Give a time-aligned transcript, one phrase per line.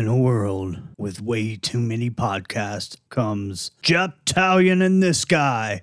[0.00, 5.82] In a world with way too many podcasts comes Japtalion and this guy,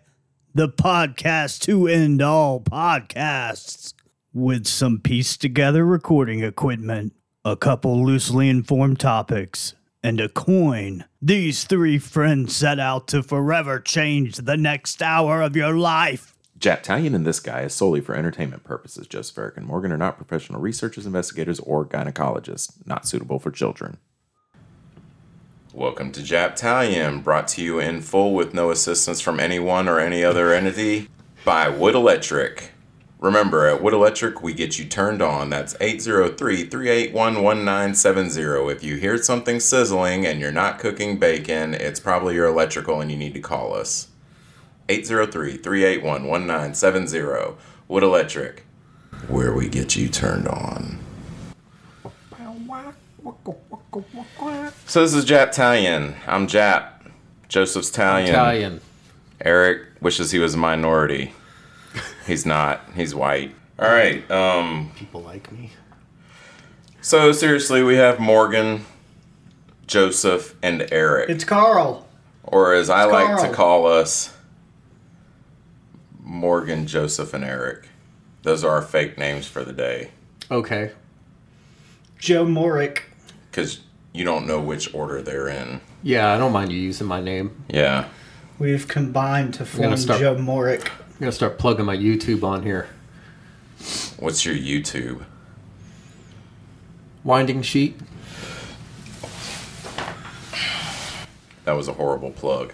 [0.56, 3.94] the podcast to end all podcasts.
[4.34, 7.14] With some pieced together recording equipment,
[7.46, 13.80] a couple loosely informed topics, and a coin, these three friends set out to forever
[13.80, 16.34] change the next hour of your life.
[16.58, 19.06] Japtalion and this guy is solely for entertainment purposes.
[19.06, 22.84] Joseph Eric and Morgan are not professional researchers, investigators, or gynecologists.
[22.88, 23.98] Not suitable for children.
[25.78, 30.24] Welcome to Japtalion, brought to you in full with no assistance from anyone or any
[30.24, 31.08] other entity
[31.46, 32.72] by Wood Electric.
[33.20, 35.52] Remember, at Wood Electric, we get you turned on.
[35.52, 38.42] That's 803 381 1970.
[38.72, 43.12] If you hear something sizzling and you're not cooking bacon, it's probably your electrical and
[43.12, 44.08] you need to call us.
[44.90, 47.56] 803 381 1970.
[47.88, 48.66] Wood Electric,
[49.28, 51.07] where we get you turned on.
[54.86, 56.16] So this is Jap Talion.
[56.28, 56.90] I'm Jap.
[57.48, 58.30] Joseph's Talion.
[58.30, 58.82] Italian.
[59.42, 61.34] Eric wishes he was a minority.
[62.26, 62.82] He's not.
[62.96, 63.56] He's white.
[63.80, 64.30] All right.
[64.30, 64.92] Um.
[64.96, 65.72] People like me.
[67.02, 68.86] So seriously, we have Morgan,
[69.88, 72.06] Joseph, and Eric, It's Carl.
[72.44, 74.36] or as I like to call us,
[76.22, 77.88] Morgan, Joseph, and Eric.
[78.44, 80.12] Those are our fake names for the day
[80.52, 80.92] Okay.
[82.20, 83.04] Joe Morick.
[83.58, 83.80] Because
[84.14, 85.82] you don't know which order they're in.
[86.04, 87.64] Yeah, I don't mind you using my name.
[87.68, 88.08] Yeah.
[88.60, 90.92] We've combined to form start- Joe Morick.
[90.92, 92.88] I'm gonna start plugging my YouTube on here.
[94.20, 95.24] What's your YouTube?
[97.24, 98.00] Winding sheet.
[101.66, 102.74] That was a horrible plug.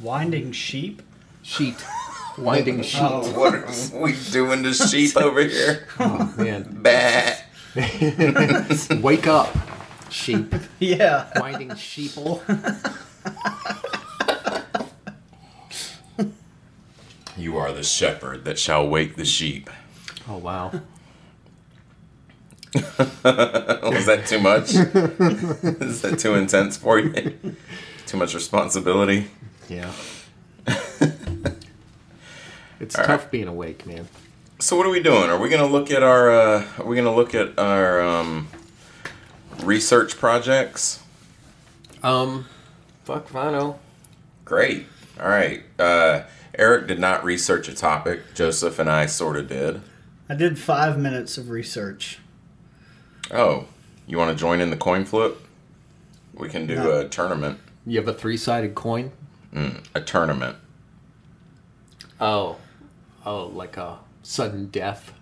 [0.00, 1.02] Winding Sheep.
[1.42, 1.84] Sheet.
[2.38, 3.00] Winding oh, sheet.
[3.02, 3.38] Oh.
[3.38, 5.88] What are we doing to sheep over here?
[5.98, 6.78] Oh, man.
[6.80, 7.32] Bah.
[9.02, 9.54] Wake up,
[10.16, 10.54] sheep.
[10.78, 11.30] Yeah.
[11.36, 12.40] Winding sheeple.
[17.38, 19.68] You are the shepherd that shall wake the sheep.
[20.26, 20.70] Oh wow.
[22.74, 24.70] Was that too much?
[25.82, 27.36] Is that too intense for you?
[28.06, 29.30] Too much responsibility?
[29.68, 29.92] Yeah.
[32.80, 34.08] It's tough being awake, man.
[34.58, 35.28] So what are we doing?
[35.28, 38.48] Are we gonna look at our uh, are we gonna look at our um,
[39.62, 41.02] research projects?
[42.02, 42.46] Um,
[43.04, 43.78] fuck, if I know.
[44.44, 44.86] Great.
[45.20, 45.62] All right.
[45.78, 46.22] Uh,
[46.58, 48.34] Eric did not research a topic.
[48.34, 49.82] Joseph and I sort of did.
[50.28, 52.18] I did five minutes of research.
[53.30, 53.66] Oh,
[54.06, 55.40] you want to join in the coin flip?
[56.34, 57.00] We can do No.
[57.00, 57.58] a tournament.
[57.86, 59.12] You have a three-sided coin.
[59.94, 60.56] A tournament.
[62.20, 62.56] Oh,
[63.24, 65.12] oh, like a sudden death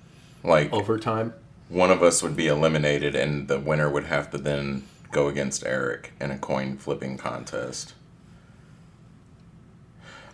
[0.42, 1.34] Like overtime.
[1.74, 5.66] One of us would be eliminated, and the winner would have to then go against
[5.66, 7.94] Eric in a coin flipping contest.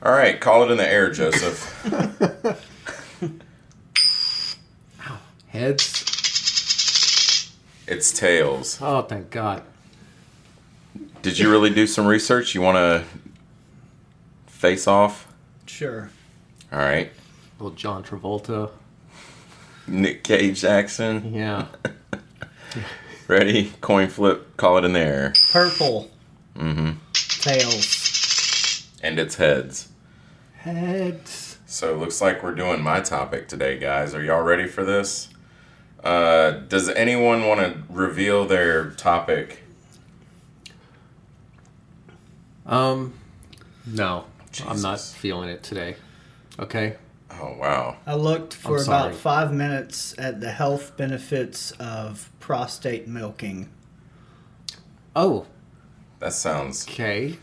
[0.02, 1.82] All right, call it in the air, Joseph.
[5.48, 6.06] Heads.
[7.88, 8.78] it's tails.
[8.80, 9.62] Oh, thank God.
[11.22, 12.54] Did you really do some research?
[12.54, 13.04] You want to
[14.46, 15.26] face off?
[15.66, 16.10] Sure.
[16.72, 17.10] All right,
[17.58, 18.70] Little John Travolta.
[19.90, 21.34] Nick Cage Jackson.
[21.34, 21.66] Yeah.
[23.28, 23.72] Ready?
[23.80, 24.56] Coin flip.
[24.56, 25.34] Call it in the air.
[25.52, 26.10] Purple.
[26.56, 26.92] Mm-hmm.
[27.12, 28.88] Tails.
[29.02, 29.88] And it's heads.
[30.58, 31.58] Heads.
[31.66, 34.14] So it looks like we're doing my topic today, guys.
[34.14, 35.28] Are y'all ready for this?
[36.02, 39.62] Uh, does anyone want to reveal their topic?
[42.66, 43.14] Um,
[43.86, 44.70] no, Jesus.
[44.70, 45.96] I'm not feeling it today.
[46.58, 46.96] Okay.
[47.32, 47.96] Oh wow.
[48.06, 53.68] I looked for about five minutes at the health benefits of prostate milking.
[55.16, 55.46] Oh,
[56.20, 56.86] That sounds.
[56.88, 57.38] okay.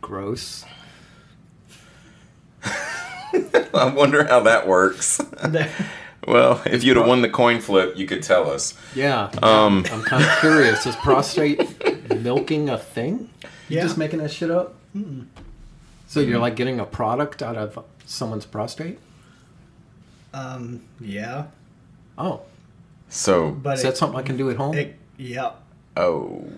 [0.00, 0.64] Gross.
[2.64, 5.20] I wonder how that works.
[6.28, 8.74] Well, if you'd have won the coin flip, you could tell us.
[8.94, 9.30] Yeah.
[9.42, 10.84] Um, I'm kind of curious.
[10.84, 13.30] Is prostate milking a thing?
[13.70, 13.82] You Yeah.
[13.84, 14.74] just making that shit up?
[16.10, 18.98] So you're like getting a product out of someone's prostate?
[20.34, 21.44] um, yeah.
[22.18, 22.40] Oh,
[23.08, 24.74] So, But is it, that something I can do at home?
[24.76, 25.52] it, yeah.
[25.96, 26.50] oh,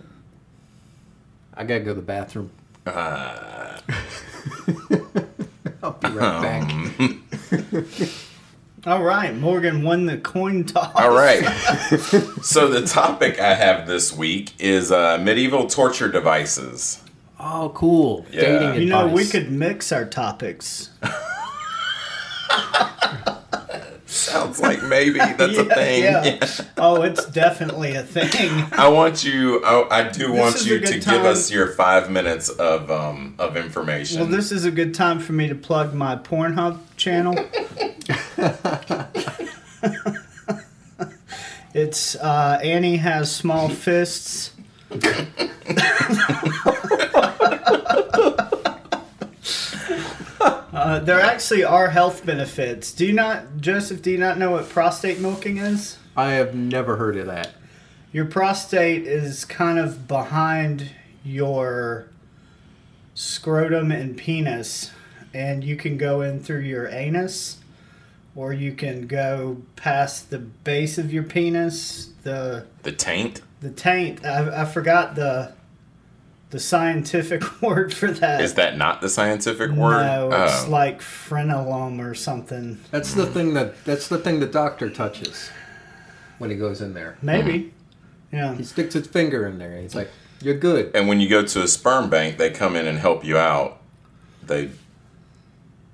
[1.52, 2.50] I gotta go to the bathroom.
[2.86, 3.78] uh,
[5.82, 6.72] I'll be right back.
[6.72, 7.22] Um,
[8.86, 9.36] All right.
[9.36, 10.92] Morgan won the coin toss.
[10.96, 11.44] all right.
[12.42, 17.02] so the topic I have this week is uh, medieval torture devices.
[17.44, 18.24] Oh, cool.
[18.30, 18.40] Yeah.
[18.40, 19.32] Dating You know, we advice.
[19.32, 20.90] could mix our topics.
[24.06, 26.02] sounds like maybe that's a thing.
[26.04, 26.38] Yeah.
[26.78, 28.50] Oh, it's definitely a thing.
[28.72, 29.62] I want you.
[29.64, 31.26] I, I do want is a you good to give time.
[31.26, 34.20] us your five minutes of um of information.
[34.20, 37.34] Well, this is a good time for me to plug my Pornhub channel.
[41.74, 44.52] it's uh, Annie has small fists.
[50.72, 52.92] Uh, there actually are health benefits.
[52.92, 54.02] Do you not, Joseph?
[54.02, 55.98] Do you not know what prostate milking is?
[56.16, 57.54] I have never heard of that.
[58.12, 60.90] Your prostate is kind of behind
[61.24, 62.08] your
[63.14, 64.90] scrotum and penis,
[65.32, 67.58] and you can go in through your anus,
[68.34, 73.40] or you can go past the base of your penis, the the taint.
[73.60, 74.24] the taint.
[74.24, 75.52] I, I forgot the
[76.52, 78.40] the scientific word for that.
[78.40, 80.04] Is that not the scientific word?
[80.04, 80.70] No, it's Oh.
[80.70, 82.78] like frenulum or something.
[82.92, 85.50] That's the thing that that's the thing the doctor touches
[86.38, 87.16] when he goes in there.
[87.22, 87.52] Maybe.
[88.30, 88.36] Mm-hmm.
[88.36, 88.54] Yeah.
[88.54, 89.72] He sticks his finger in there.
[89.72, 90.10] and He's like,
[90.40, 93.24] "You're good." and when you go to a sperm bank, they come in and help
[93.24, 93.80] you out.
[94.46, 94.70] They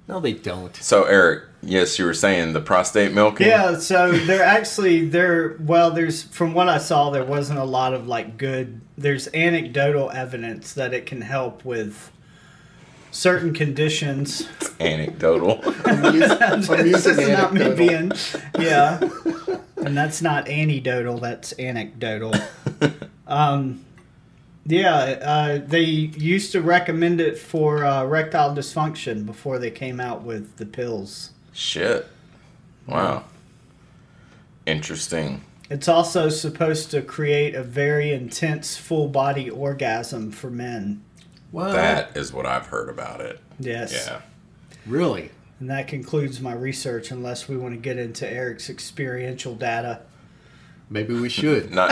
[0.09, 0.75] No, they don't.
[0.77, 1.45] so Eric.
[1.63, 3.49] Yes, you were saying the prostate milking.
[3.49, 5.57] Yeah, so they're actually there.
[5.61, 8.81] Well, there's from what I saw, there wasn't a lot of like good.
[8.97, 12.13] There's anecdotal evidence that it can help with
[13.11, 14.49] certain conditions.
[14.79, 15.57] Anecdotal.
[15.85, 17.77] this Amusing is not me anecdotal.
[17.77, 18.13] being,
[18.59, 19.01] yeah,
[19.77, 21.19] and that's not anecdotal.
[21.19, 22.35] That's anecdotal.
[23.29, 23.85] Um,
[24.65, 30.23] yeah, uh, they used to recommend it for uh, erectile dysfunction before they came out
[30.23, 31.33] with the pills.
[31.59, 32.07] Shit.
[32.87, 33.25] Wow.
[34.65, 35.43] Interesting.
[35.69, 41.03] It's also supposed to create a very intense full body orgasm for men.
[41.51, 41.73] What?
[41.73, 43.41] That is what I've heard about it.
[43.59, 43.93] Yes.
[43.93, 44.21] Yeah.
[44.87, 45.33] Really?
[45.59, 50.03] And that concludes my research, unless we want to get into Eric's experiential data.
[50.89, 51.71] Maybe we should.
[51.75, 51.91] Not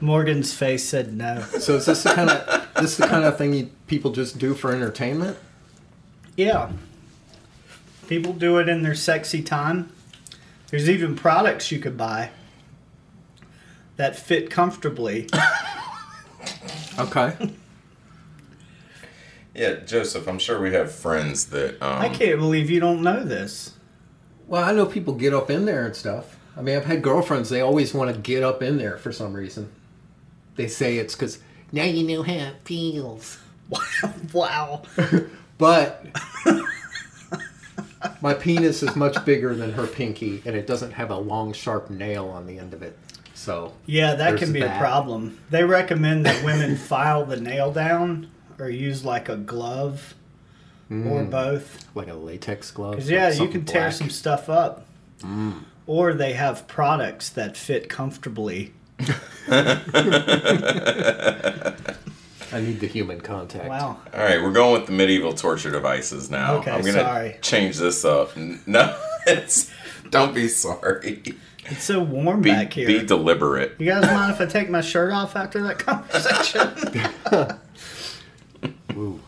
[0.00, 1.42] Morgan's face said no.
[1.60, 4.54] so is this the kind of this the kind of thing you, people just do
[4.54, 5.36] for entertainment?
[6.38, 6.70] Yeah.
[8.06, 9.90] People do it in their sexy time.
[10.70, 12.30] There's even products you could buy
[13.96, 15.28] that fit comfortably.
[16.98, 17.32] Okay.
[19.54, 23.22] Yeah, Joseph, I'm sure we have friends that um I can't believe you don't know
[23.22, 23.74] this.
[24.48, 26.36] Well, I know people get up in there and stuff.
[26.56, 27.50] I mean, I've had girlfriends.
[27.50, 29.70] They always want to get up in there for some reason.
[30.56, 31.38] They say it's because
[31.70, 33.38] now you know how it feels.
[34.32, 34.82] wow.
[35.58, 36.06] But
[38.20, 41.90] my penis is much bigger than her pinky, and it doesn't have a long, sharp
[41.90, 42.96] nail on the end of it.
[43.34, 45.38] So Yeah, that can be a problem.
[45.50, 50.14] They recommend that women file the nail down or use like a glove
[50.90, 51.30] or mm.
[51.30, 51.86] both.
[51.94, 52.92] like a latex glove.
[52.92, 54.86] Because like yeah, you something can tear some stuff up.
[55.20, 55.62] Mm.
[55.86, 58.72] Or they have products that fit comfortably.
[62.52, 63.68] I need the human contact.
[63.68, 63.98] Wow.
[64.14, 66.56] All right, we're going with the medieval torture devices now.
[66.56, 67.36] Okay, I'm gonna sorry.
[67.42, 68.36] change this up.
[68.36, 68.96] No,
[69.26, 69.70] it's
[70.10, 71.22] don't be sorry.
[71.66, 72.86] It's so warm Be, back here.
[72.86, 73.76] be deliberate.
[73.78, 75.78] you guys mind if I take my shirt off after that
[77.32, 77.58] conversation?
[78.96, 79.20] Ooh.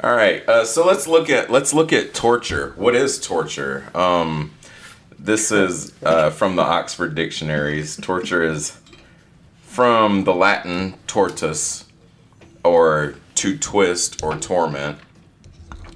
[0.00, 2.72] All right, uh, so let's look at let's look at torture.
[2.76, 3.90] What is torture?
[3.96, 4.52] Um,
[5.18, 7.96] this is uh, from the Oxford dictionaries.
[7.96, 8.78] Torture is
[9.62, 11.84] from the Latin tortus,
[12.64, 14.98] or to twist or torment.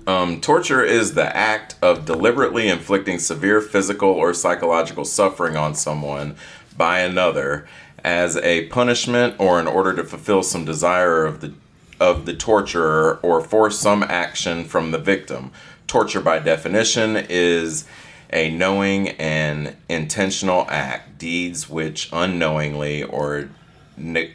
[0.06, 6.36] Um, torture is the act of deliberately inflicting severe physical or psychological suffering on someone
[6.76, 7.68] by another
[8.04, 11.54] as a punishment or in order to fulfill some desire of the
[12.00, 15.52] of the torturer or force some action from the victim.
[15.86, 17.84] Torture by definition is
[18.32, 23.48] a knowing and intentional act, deeds which unknowingly or
[23.96, 24.32] ne-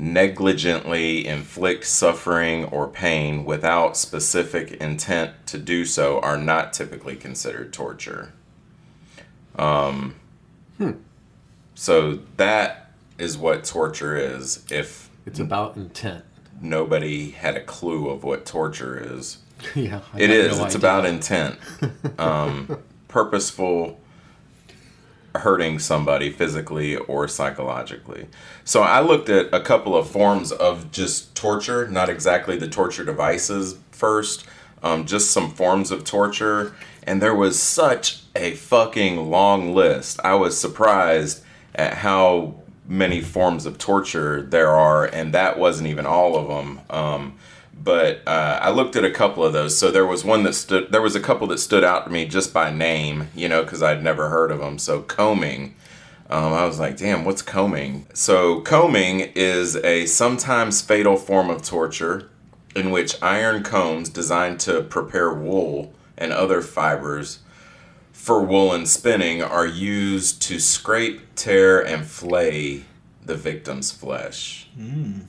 [0.00, 7.72] negligently inflict suffering or pain without specific intent to do so are not typically considered
[7.72, 8.32] torture.
[9.56, 10.14] Um,
[11.74, 14.64] So that is what torture is.
[14.70, 16.24] If It's about intent.
[16.60, 19.38] nobody had a clue of what torture is,
[19.74, 20.00] yeah.
[20.14, 20.58] I it is.
[20.58, 20.78] no it's idea.
[20.90, 21.58] about intent,
[22.18, 22.78] um,
[23.08, 23.99] purposeful
[25.34, 28.26] hurting somebody physically or psychologically.
[28.64, 33.04] So I looked at a couple of forms of just torture, not exactly the torture
[33.04, 34.46] devices first,
[34.82, 40.20] um, just some forms of torture, and there was such a fucking long list.
[40.24, 41.42] I was surprised
[41.74, 42.54] at how
[42.86, 46.80] many forms of torture there are, and that wasn't even all of them.
[46.90, 47.38] Um,
[47.82, 49.76] but uh, I looked at a couple of those.
[49.76, 50.92] So there was one that stood.
[50.92, 53.82] There was a couple that stood out to me just by name, you know, because
[53.82, 54.78] I'd never heard of them.
[54.78, 55.74] So combing.
[56.28, 58.06] Um, I was like, damn, what's combing?
[58.14, 62.30] So, combing is a sometimes fatal form of torture
[62.76, 67.40] in which iron combs designed to prepare wool and other fibers
[68.20, 72.84] for woolen spinning are used to scrape, tear, and flay
[73.24, 74.68] the victim's flesh.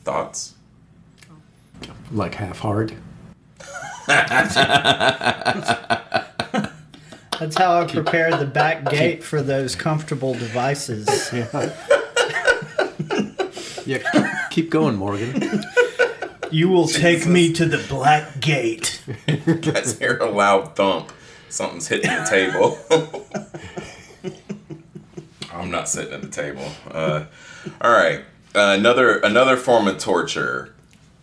[0.03, 0.55] Thoughts?
[2.11, 2.95] Like half hard.
[7.39, 11.31] That's how I prepared the back gate for those comfortable devices.
[11.33, 11.73] Yeah,
[13.85, 15.63] yeah, keep going, Morgan.
[16.51, 19.01] You will take me to the black gate.
[19.61, 21.11] guys hear a loud thump.
[21.49, 22.77] Something's hitting the table.
[25.53, 26.69] I'm not sitting at the table.
[26.89, 27.25] Uh,
[27.81, 28.19] all right,
[28.53, 30.73] uh, another another form of torture,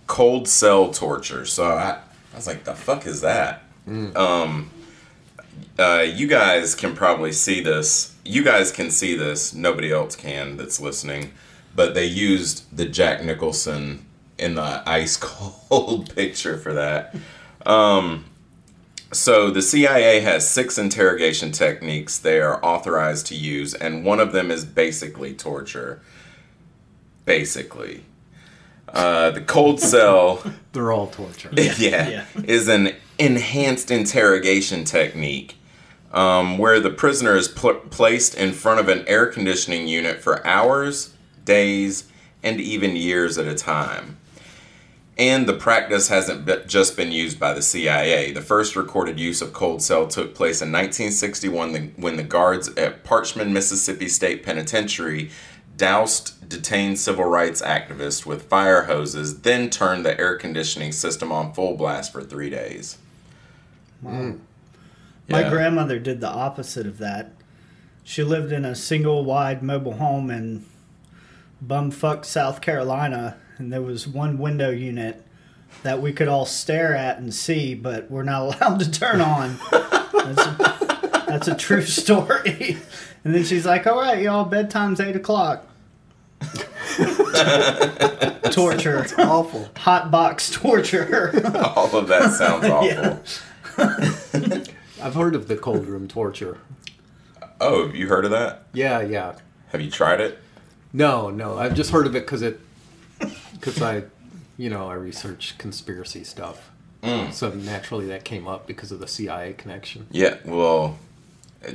[0.09, 1.47] cold cell torture.
[1.47, 1.99] So I,
[2.33, 3.63] I was like, the fuck is that?
[4.17, 4.71] Um,
[5.79, 8.17] uh, you guys can probably see this.
[8.25, 9.55] You guys can see this.
[9.55, 11.33] Nobody else can that's listening.
[11.77, 14.05] But they used the Jack Nicholson
[14.39, 17.15] in the ice cold picture for that.
[17.65, 18.25] Um,
[19.13, 24.33] so the CIA has six interrogation techniques they are authorized to use, and one of
[24.33, 26.03] them is basically torture.
[27.25, 28.05] Basically,
[28.95, 30.43] uh, the cold cell,
[30.73, 31.51] They're all torture.
[31.57, 31.75] yeah,
[32.09, 32.25] Yeah.
[32.45, 35.57] is an enhanced interrogation technique
[36.13, 40.47] um, where the prisoner is pl- placed in front of an air conditioning unit for
[40.47, 41.15] hours,
[41.45, 42.09] days,
[42.43, 44.17] and even years at a time.
[45.19, 48.31] And the practice hasn't be- just been used by the CIA.
[48.31, 52.69] The first recorded use of cold cell took place in 1961 the- when the guards
[52.77, 55.31] at Parchman, Mississippi State Penitentiary
[55.79, 61.53] doused detained civil rights activists with fire hoses, then turned the air conditioning system on
[61.55, 62.99] full blast for three days.
[64.03, 64.33] Hmm.
[65.29, 65.51] My Yeah.
[65.51, 67.33] grandmother did the opposite of that.
[68.05, 70.65] She lived in a single wide mobile home in
[71.65, 75.23] bumfuck South Carolina, and there was one window unit
[75.83, 79.59] that we could all stare at and see, but we're not allowed to turn on.
[79.71, 82.79] That's a, that's a true story.
[83.25, 85.67] And then she's like, "All right, y'all, bedtime's eight o'clock."
[88.51, 89.69] torture, It's Awful.
[89.77, 91.31] hot box torture.
[91.77, 92.89] All of that sounds awful.
[92.89, 93.19] Yeah.
[95.03, 96.59] I've heard of the cold room torture.
[97.61, 98.65] Oh, have you heard of that?
[98.73, 99.35] Yeah, yeah.
[99.69, 100.39] Have you tried it?
[100.93, 101.59] No, no.
[101.59, 102.61] I've just heard of it because it,
[103.53, 104.05] because I,
[104.57, 106.71] you know, I research conspiracy stuff.
[107.03, 107.33] Mm.
[107.33, 110.07] So naturally that came up because of the CIA connection.
[110.11, 110.99] Yeah, well,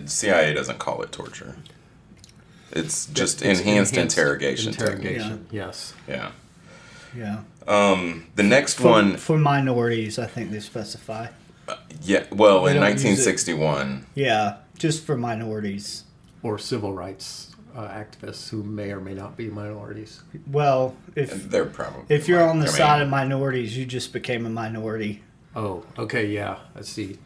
[0.05, 1.55] CIA doesn't call it torture.
[2.75, 4.73] It's just It's enhanced, interrogation.
[4.73, 5.11] technique.
[5.17, 5.47] Interrogation.
[5.51, 5.93] Yes.
[6.07, 6.31] Yeah.
[7.15, 7.39] yeah.
[7.67, 11.27] Um, the next For, one, for minorities, I think they specify.
[12.01, 13.07] yeah, well, They in don't use it.
[13.55, 16.03] 1961, Yeah, just for minorities.
[16.41, 20.21] Or civil rights uh, activists who may or may not be minorities.
[20.51, 22.03] Well, if they're probably.
[22.13, 25.23] if you're on the I mean, side of minorities, you just became a minority.
[25.55, 26.57] Oh, okay, yeah.
[26.75, 27.17] I see.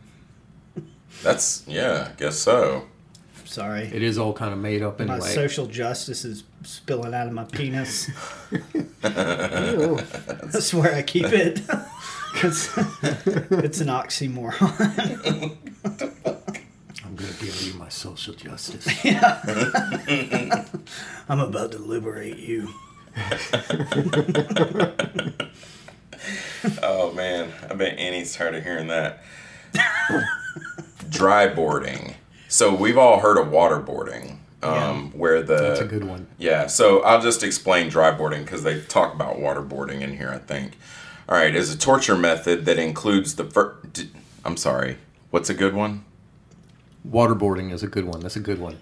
[1.23, 2.85] That's yeah, I guess so.
[3.47, 3.83] Sorry.
[3.93, 5.19] It is all kind of made up anyway.
[5.19, 8.09] My social justice is spilling out of my penis.
[9.01, 11.61] That's where I keep it.
[12.35, 15.55] 'Cause it's an oxymoron.
[17.05, 18.85] I'm going to give you my social justice.
[19.03, 20.65] Yeah.
[21.29, 22.69] I'm about to liberate you.
[26.83, 29.23] Oh man, I bet Annie's tired of hearing that.
[31.09, 32.15] Dry boarding.
[32.47, 36.27] So we've all heard of waterboarding, um, where the That's a good one.
[36.37, 40.37] Yeah, so I'll just explain dry boarding because they talk about waterboarding in here, I
[40.37, 40.77] think.
[41.27, 44.05] All right, is a torture method that includes the first.
[44.45, 44.97] I'm sorry,
[45.29, 46.05] what's a good one?
[47.07, 48.21] Waterboarding is a good one.
[48.21, 48.77] That's a good one.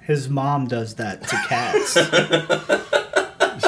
[0.00, 1.96] His mom does that to cats.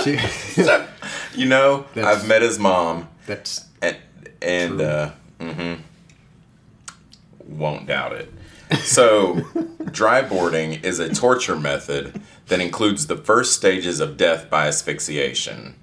[0.02, 0.18] She,
[1.34, 3.96] You know, That's- I've met his mom, that's and,
[4.42, 4.84] and True.
[4.86, 5.10] uh,
[5.40, 5.74] hmm
[7.46, 8.32] won't doubt it.
[8.82, 9.40] So,
[9.90, 15.76] dry boarding is a torture method that includes the first stages of death by asphyxiation.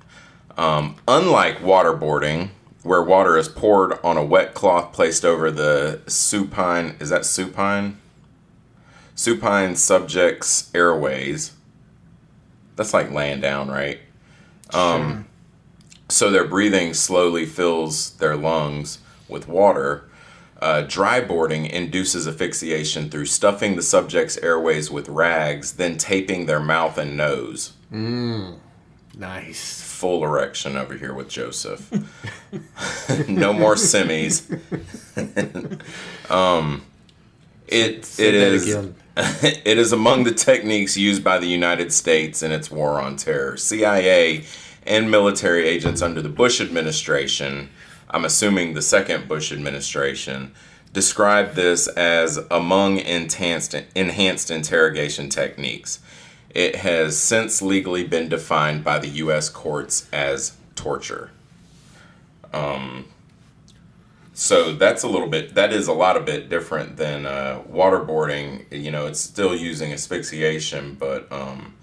[0.58, 2.50] Um, unlike waterboarding,
[2.84, 7.98] where water is poured on a wet cloth placed over the supine, is that supine?
[9.16, 11.54] Supine subject's airways.
[12.76, 14.00] That's like laying down, right?
[14.74, 15.28] Um,
[16.10, 20.10] so their breathing slowly fills their lungs with water.
[20.62, 26.60] Uh, dry boarding induces asphyxiation through stuffing the subject's airways with rags, then taping their
[26.60, 27.74] mouth and nose.
[29.18, 29.82] Nice.
[29.82, 31.92] Full erection over here with Joseph.
[33.28, 34.60] no more semis.
[36.32, 36.84] um,
[37.68, 38.68] it Say it is
[39.18, 43.58] it is among the techniques used by the United States in its war on terror.
[43.58, 44.46] CIA
[44.86, 47.70] and military agents under the Bush administration,
[48.12, 50.54] I'm assuming the second Bush administration,
[50.94, 56.00] described this as among enhanced, enhanced interrogation techniques.
[56.54, 59.48] It has since legally been defined by the U.S.
[59.48, 61.32] courts as torture.
[62.54, 63.06] Um,
[64.34, 68.66] so that's a little bit, that is a lot of bit different than uh, waterboarding.
[68.72, 71.76] You know, it's still using asphyxiation, but, um,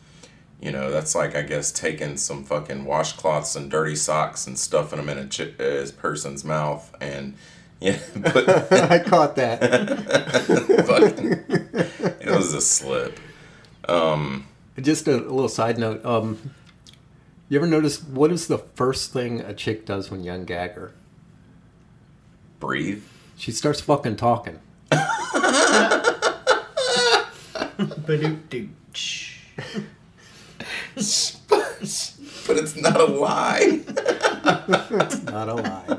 [0.61, 4.99] you know, that's like, I guess, taking some fucking washcloths and dirty socks and stuffing
[4.99, 7.35] them in a, chi- a person's mouth and,
[7.81, 9.61] yeah, but I caught that.
[10.87, 11.45] fucking,
[12.21, 13.21] it was a slip.
[14.81, 16.05] Just a little side note.
[16.05, 16.53] Um,
[17.49, 20.93] you ever notice what is the first thing a chick does when you ungag her?
[22.61, 23.03] Breathe.
[23.37, 24.59] She starts fucking talking.
[28.07, 29.37] Ba-doop-dooch.
[30.99, 33.81] But it's not a lie.
[33.87, 35.99] It's not a lie.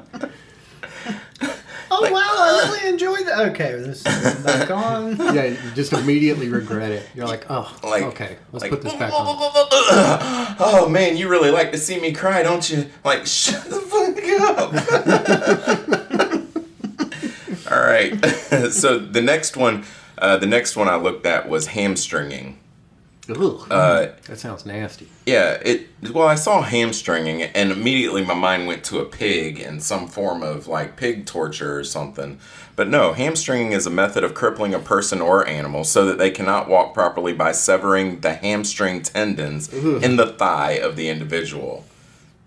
[1.92, 3.40] Oh wow, I really enjoyed that.
[3.52, 5.18] Okay, this is back on.
[5.36, 7.08] Yeah, you just immediately regret it.
[7.16, 9.26] You're like, oh, Like, okay, let's like, put this back on.
[10.60, 12.88] Oh man, you really like to see me cry, don't you?
[13.04, 14.74] Like, shut the fuck up.
[17.72, 18.14] All right.
[18.72, 19.86] so the next one,
[20.18, 22.59] uh, the next one I looked at was hamstringing.
[23.30, 25.08] Ugh, Uh, that sounds nasty.
[25.26, 25.88] Yeah, it.
[26.14, 30.42] Well, I saw hamstringing, and immediately my mind went to a pig and some form
[30.44, 32.40] of like pig torture or something.
[32.76, 36.32] But no, hamstringing is a method of crippling a person or animal so that they
[36.32, 41.86] cannot walk properly by severing the hamstring tendons in the thigh of the individual.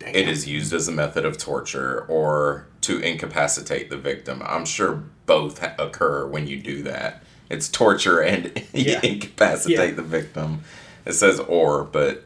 [0.00, 4.42] It is used as a method of torture or to incapacitate the victim.
[4.44, 7.22] I'm sure both ha- occur when you do that.
[7.50, 9.00] It's torture and Yeah.
[9.02, 9.94] incapacitate Yeah.
[9.96, 10.60] the victim.
[11.04, 12.24] It says or, but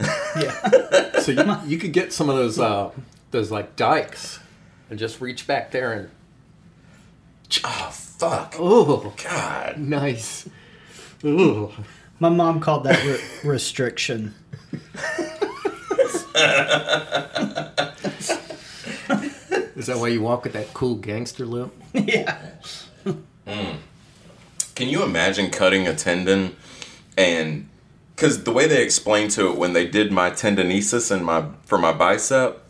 [0.00, 1.10] Yeah.
[1.20, 2.90] So you, you could get some of those uh,
[3.30, 4.40] those like dikes
[4.90, 6.10] and just reach back there and
[7.64, 9.78] oh fuck, oh, God.
[9.78, 10.46] nice.
[11.24, 11.72] Ooh.
[12.20, 14.34] My mom called that re- restriction.
[19.76, 21.72] Is that why you walk with that cool gangster lip?
[21.92, 22.38] yeah.
[24.74, 26.56] Can you imagine cutting a tendon
[27.16, 27.68] and
[28.14, 31.78] because the way they explained to it when they did my tendonesis and my for
[31.78, 32.62] my bicep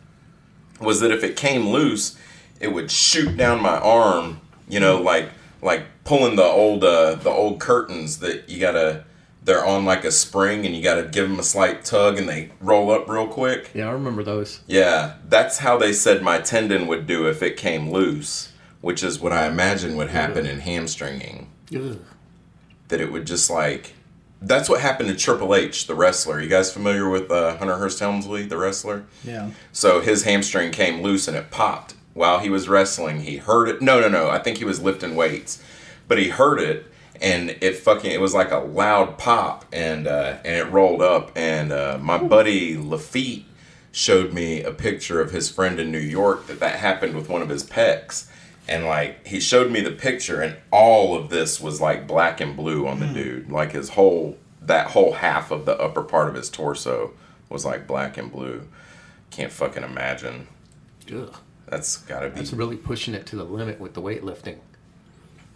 [0.81, 2.17] was that if it came loose,
[2.61, 4.41] it would shoot down my arm.
[4.69, 9.05] You know, like like pulling the old uh, the old curtains that you gotta
[9.43, 12.51] they're on like a spring and you gotta give them a slight tug and they
[12.61, 13.71] roll up real quick.
[13.75, 14.61] Yeah, I remember those.
[14.67, 19.21] Yeah, that's how they said my tendon would do if it came loose, which is
[19.21, 21.51] what I imagine would happen in hamstringing.
[21.75, 21.99] Ugh.
[22.89, 23.95] That it would just like.
[24.43, 26.41] That's what happened to Triple H, the wrestler.
[26.41, 29.05] You guys familiar with uh, Hunter Hearst Helmsley, the wrestler?
[29.25, 29.51] Yeah.
[29.73, 33.23] So his hamstring came loose and it popped while he was wrestling.
[33.23, 33.81] He heard it.
[33.81, 34.29] No, no, no.
[34.29, 35.63] I think he was lifting weights,
[36.09, 36.87] but he heard it
[37.21, 38.11] and it fucking.
[38.11, 41.33] It was like a loud pop and uh, and it rolled up.
[41.37, 43.45] And uh, my buddy Lafitte
[43.93, 47.43] showed me a picture of his friend in New York that that happened with one
[47.43, 48.27] of his pecs.
[48.67, 52.57] And like he showed me the picture, and all of this was like black and
[52.57, 53.51] blue on the dude.
[53.51, 57.13] Like his whole that whole half of the upper part of his torso
[57.49, 58.67] was like black and blue.
[59.31, 60.47] Can't fucking imagine.
[61.13, 61.35] Ugh.
[61.67, 64.59] That's gotta be That's really pushing it to the limit with the weightlifting.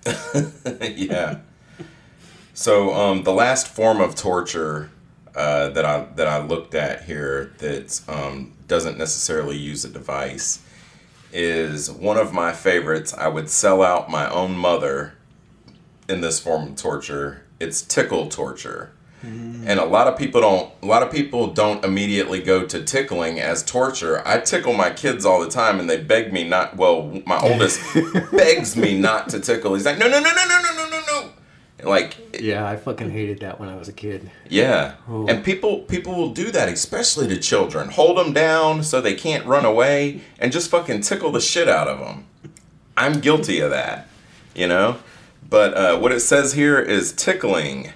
[0.96, 1.38] yeah.
[2.54, 4.90] So um, the last form of torture
[5.34, 10.62] uh, that I that I looked at here that um, doesn't necessarily use a device
[11.32, 13.14] is one of my favorites.
[13.14, 15.14] I would sell out my own mother
[16.08, 17.44] in this form of torture.
[17.60, 18.92] It's tickle torture.
[19.24, 19.66] Mm-hmm.
[19.66, 23.40] And a lot of people don't a lot of people don't immediately go to tickling
[23.40, 24.22] as torture.
[24.26, 27.80] I tickle my kids all the time and they beg me not well, my oldest
[28.30, 29.74] begs me not to tickle.
[29.74, 31.32] He's like, "No, no, no, no, no, no, no, no, no." And
[31.82, 34.30] like Yeah, I fucking hated that when I was a kid.
[34.48, 34.94] yeah.
[35.08, 35.26] Oh.
[35.26, 37.90] And people people will do that especially to children.
[37.90, 41.88] Hold them down so they can't run away and just fucking tickle the shit out
[41.88, 42.26] of them.
[42.96, 44.08] I'm guilty of that,
[44.54, 44.96] you know?
[45.48, 47.92] But uh, what it says here is tickling,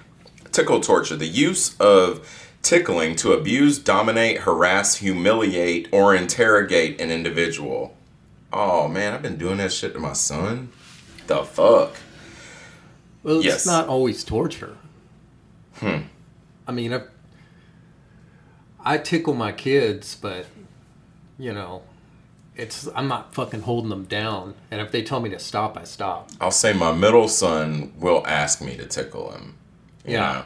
[0.51, 2.25] tickle torture, the use of
[2.61, 7.95] tickling to abuse, dominate, harass, humiliate, or interrogate an individual.
[8.53, 10.71] Oh man, I've been doing that shit to my son.
[11.27, 11.95] The fuck?
[13.23, 13.65] Well, it's Yes.
[13.65, 14.77] not always torture.
[15.75, 16.01] Hmm.
[16.67, 17.07] I mean, I've,
[18.83, 20.45] I tickle my kids, but
[21.39, 21.81] you know,
[22.55, 24.53] it's I'm not fucking holding them down.
[24.69, 26.29] And if they tell me to stop, I stop.
[26.39, 29.55] I'll say my middle son will ask me to tickle him.
[30.05, 30.19] Yeah.
[30.19, 30.43] know?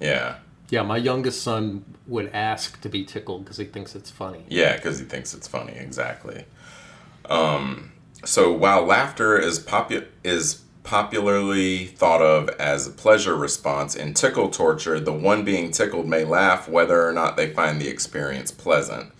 [0.00, 0.36] Yeah.
[0.70, 4.44] Yeah, my youngest son would ask to be tickled because he thinks it's funny.
[4.48, 5.72] Yeah, because he thinks it's funny.
[5.74, 6.44] Exactly.
[7.30, 7.92] Um,
[8.24, 14.48] so while laughter is popu- is popularly thought of as a pleasure response in tickle
[14.48, 19.12] torture, the one being tickled may laugh whether or not they find the experience pleasant.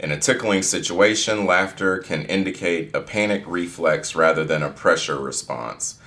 [0.00, 5.98] In a tickling situation, laughter can indicate a panic reflex rather than a pressure response.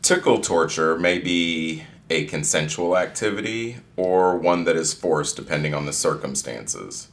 [0.00, 5.92] Tickle torture may be a consensual activity or one that is forced depending on the
[5.92, 7.08] circumstances.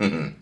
[0.00, 0.34] In,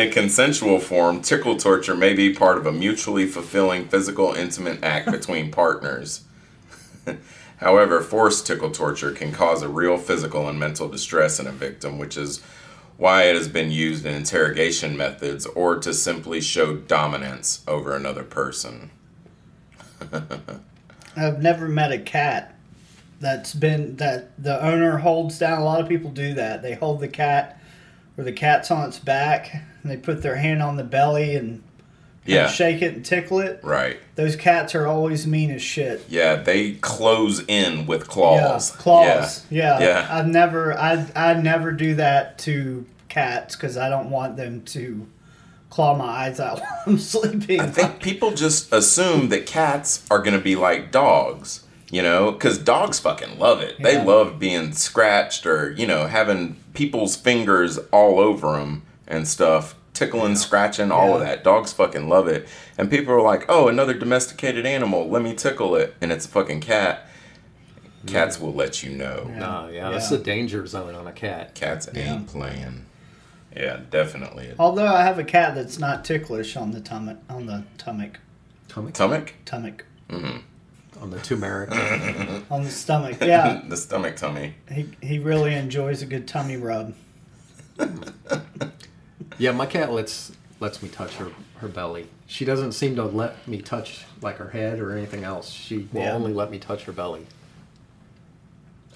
[0.00, 5.10] a consensual form, tickle torture may be part of a mutually fulfilling physical intimate act
[5.10, 6.24] between partners.
[7.58, 11.98] However, forced tickle torture can cause a real physical and mental distress in a victim,
[11.98, 12.40] which is
[12.96, 18.24] why it has been used in interrogation methods or to simply show dominance over another
[18.24, 18.90] person.
[21.16, 22.57] I've never met a cat
[23.20, 25.60] that's been that the owner holds down.
[25.60, 26.62] A lot of people do that.
[26.62, 27.60] They hold the cat
[28.16, 29.52] or the cat's on its back
[29.82, 31.62] and they put their hand on the belly and
[32.24, 33.60] Yeah, shake it and tickle it.
[33.62, 33.98] right.
[34.16, 36.04] Those cats are always mean as shit.
[36.08, 38.70] Yeah, they close in with claws.
[38.70, 39.46] Yeah, claws.
[39.50, 39.80] Yeah.
[39.80, 40.08] Yeah.
[40.10, 45.06] I've never I I never do that to cats because I don't want them to
[45.70, 47.60] claw my eyes out while I'm sleeping.
[47.60, 52.30] I think people just assume that cats are going to be like dogs, you know,
[52.32, 53.80] because dogs fucking love it.
[53.82, 59.74] They love being scratched or, you know, having people's fingers all over them and stuff,
[59.94, 61.42] tickling, scratching, all of that.
[61.42, 62.46] Dogs fucking love it.
[62.76, 65.94] And people are like, oh, another domesticated animal, let me tickle it.
[66.00, 67.06] And it's a fucking cat.
[68.06, 69.24] Cats will let you know.
[69.36, 70.18] No, yeah, that's Yeah.
[70.18, 71.54] the danger zone on a cat.
[71.54, 72.14] Cats Yeah.
[72.14, 72.84] ain't playing.
[73.56, 74.52] Yeah, definitely.
[74.58, 78.12] Although I have a cat that's not ticklish on the tummy on the tummy
[78.68, 79.32] Tummy Stomach?
[79.44, 79.46] Mm-hmm.
[79.46, 79.84] stomach
[81.00, 81.70] on the turmeric.
[82.50, 83.18] on the stomach.
[83.20, 84.54] Yeah, the stomach tummy.
[84.72, 86.94] he he really enjoys a good tummy rub.
[89.38, 92.08] yeah, my cat lets lets me touch her her belly.
[92.26, 95.50] She doesn't seem to let me touch like her head or anything else.
[95.50, 96.12] She will Yeah.
[96.14, 97.26] only let me touch her belly.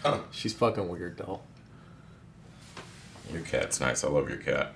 [0.03, 0.21] Huh.
[0.31, 1.41] She's fucking weird though.
[3.33, 4.05] Your cat's nice.
[4.05, 4.73] I love your cat.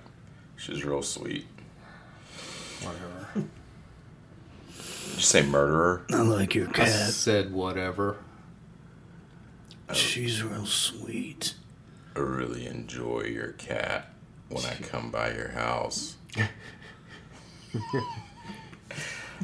[0.55, 1.45] She's real sweet.
[2.81, 3.47] Whatever.
[5.17, 6.05] Did you say murderer?
[6.11, 8.17] I like your I said whatever.
[9.91, 11.55] She's real sweet.
[12.15, 14.13] I really enjoy your cat
[14.49, 16.17] when I come by your house.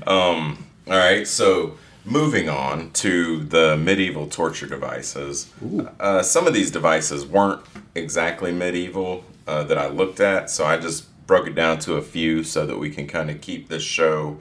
[0.06, 5.52] um, all right, so moving on to the medieval torture devices.
[6.00, 7.64] Uh, some of these devices weren't
[7.96, 12.04] exactly medieval uh, that I looked at, so I just broke it down to a
[12.04, 14.40] few so that we can kind of keep this show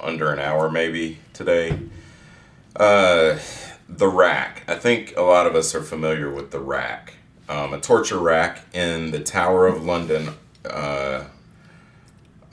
[0.00, 1.78] under an hour maybe today.
[2.76, 3.38] Uh,
[3.88, 4.62] the rack.
[4.68, 7.14] I think a lot of us are familiar with the rack.
[7.48, 10.30] Um, a torture rack in the Tower of London.
[10.64, 11.24] Uh,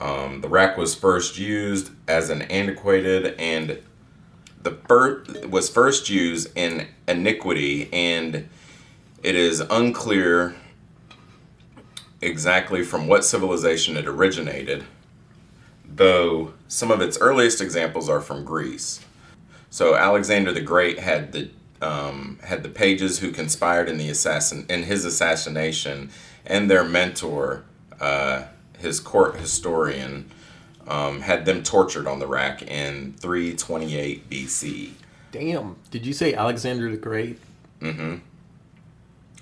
[0.00, 3.78] um, the rack was first used as an antiquated and
[4.62, 8.48] the first was first used in iniquity, and
[9.22, 10.54] it is unclear
[12.20, 14.84] exactly from what civilization it originated.
[15.88, 19.04] Though some of its earliest examples are from Greece.
[19.70, 24.66] So Alexander the Great had the um, had the pages who conspired in the assassin
[24.68, 26.10] in his assassination,
[26.44, 27.64] and their mentor,
[28.00, 28.44] uh,
[28.78, 30.30] his court historian,
[30.88, 34.90] um, had them tortured on the rack in 328 BC.
[35.30, 35.76] Damn.
[35.90, 37.38] Did you say Alexander the Great?
[37.80, 38.16] Mm-hmm.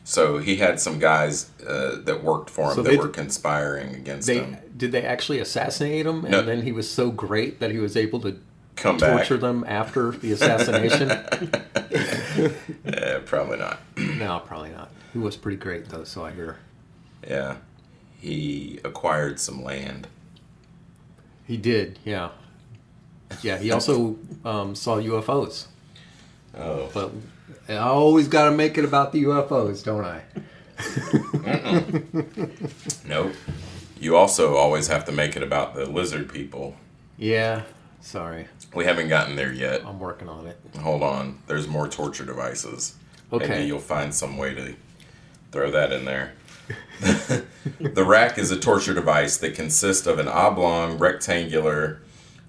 [0.05, 4.27] So he had some guys uh, that worked for him So that were conspiring against
[4.27, 4.57] They him.
[4.77, 6.43] Did they actually assassinate him, and No.
[6.43, 8.39] then he was so great that he was able to
[8.77, 9.17] Come back.
[9.17, 11.11] torture them after the assassination?
[12.85, 13.81] Eh, probably not.
[13.97, 14.91] no, probably not.
[15.13, 16.59] He was pretty great though, so I hear.
[17.27, 17.57] Yeah,
[18.21, 20.07] he acquired some land.
[21.47, 22.31] He did, yeah.
[23.43, 25.67] Yeah, he also um, saw UFOs.
[26.59, 27.13] Oh, But
[27.69, 30.23] I always got to make it about the UFOs, don't I?
[33.09, 33.33] nope.
[33.99, 36.77] You also always have to make it about the lizard people.
[37.17, 37.63] Yeah,
[38.01, 38.49] sorry.
[38.75, 39.85] We haven't gotten there yet.
[39.87, 40.59] I'm working on it.
[40.81, 41.39] Hold on.
[41.47, 42.95] There's more torture devices.
[43.33, 43.49] Okay.
[43.49, 44.75] Maybe you'll find some way to
[45.51, 46.33] throw that in there.
[47.01, 52.01] the rack is a torture device that consists of an oblong, rectangular,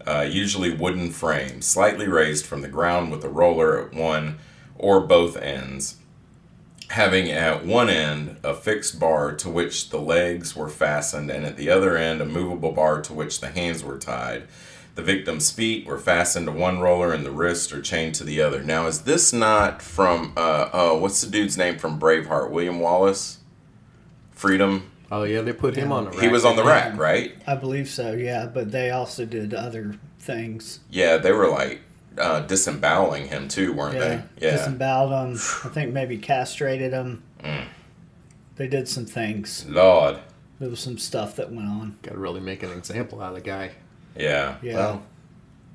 [0.06, 4.40] uh, usually wooden frame, slightly raised from the ground with a roller at one
[4.78, 5.96] or both ends,
[6.90, 11.58] having at one end a fixed bar to which the legs were fastened, and at
[11.58, 14.48] the other end a movable bar to which the hands were tied.
[14.96, 18.42] The victim's feet were fastened to one roller and the wrists are chained to the
[18.42, 18.64] other.
[18.64, 22.50] Now, is this not from, uh, uh, what's the dude's name from Braveheart?
[22.50, 23.38] William Wallace?
[24.32, 24.90] Freedom?
[25.12, 26.20] Oh yeah, they put him on the rack.
[26.20, 27.36] He was on the rack, right?
[27.46, 28.48] I believe so, yeah.
[28.48, 30.80] But they also did other things.
[30.90, 31.82] Yeah, they were like
[32.18, 34.00] uh, disemboweling him too, weren't Yeah,
[34.40, 34.48] they?
[34.48, 34.52] Yeah.
[34.58, 35.34] disemboweled him.
[35.36, 37.24] I think maybe castrated him.
[38.56, 39.66] They did some things.
[39.68, 40.20] Lord.
[40.60, 41.98] There was some stuff that went on.
[42.02, 43.72] Got to really make an example out of the guy.
[44.16, 44.56] Yeah.
[44.64, 44.76] Yeah.
[44.76, 45.04] Well,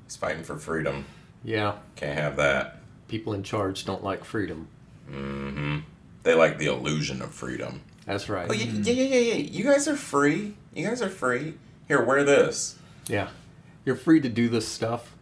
[0.05, 1.05] he's fighting for freedom.
[1.45, 2.77] Yeah, Can't have that.
[3.07, 4.67] people in charge don't like freedom.
[5.09, 5.79] Mm-hmm.
[6.23, 7.81] They like the illusion of freedom.
[8.05, 8.47] That's right.
[8.49, 9.35] Oh, yeah, yeah, yeah, yeah, yeah.
[9.35, 10.55] You guys are free.
[10.73, 11.55] You guys are free.
[11.87, 12.77] Here, wear this.
[13.07, 13.29] Yeah.
[13.85, 15.12] You're free to do this stuff.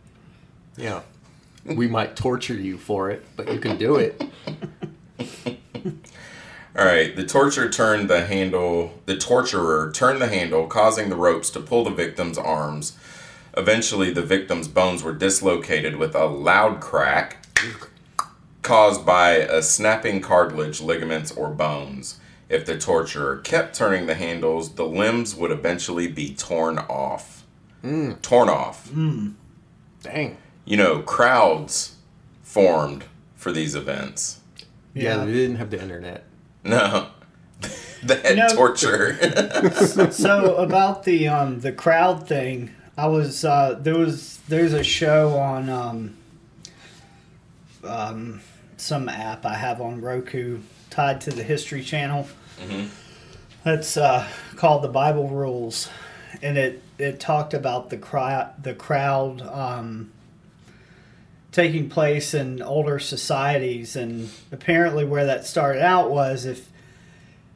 [0.78, 1.02] Yeah.
[1.66, 4.22] We might torture you for it, but you can do it.
[6.78, 7.16] All right.
[7.16, 9.00] The torturer turned the handle.
[9.06, 12.98] The torturer turned the handle, causing the ropes to pull the victim's arms.
[13.56, 17.46] Eventually, the victim's bones were dislocated with a loud crack
[18.62, 22.20] caused by a snapping cartilage, ligaments, or bones.
[22.50, 27.46] If the torturer kept turning the handles, the limbs would eventually be torn off.
[27.82, 28.14] Hmm.
[28.22, 28.90] Torn off.
[28.90, 29.30] Hmm.
[30.04, 30.38] Dang.
[30.66, 31.96] You know, crowds
[32.44, 34.40] formed for these events.
[34.94, 35.26] Yeah, Yeah.
[35.26, 36.26] they didn't have the internet.
[36.64, 37.08] No.
[38.04, 38.48] they had No.
[38.50, 39.18] torture.
[40.12, 45.38] so about the um the crowd thing, I was uh there was there's a show
[45.38, 46.18] on um
[47.84, 48.42] um
[48.78, 52.28] some app I have on Roku tied to the History Channel.
[53.64, 55.88] That's uh, called the Bible Rules,
[56.42, 60.12] and it it talked about the crowd the crowd um,
[61.52, 66.70] taking place in older societies, and apparently where that started out was if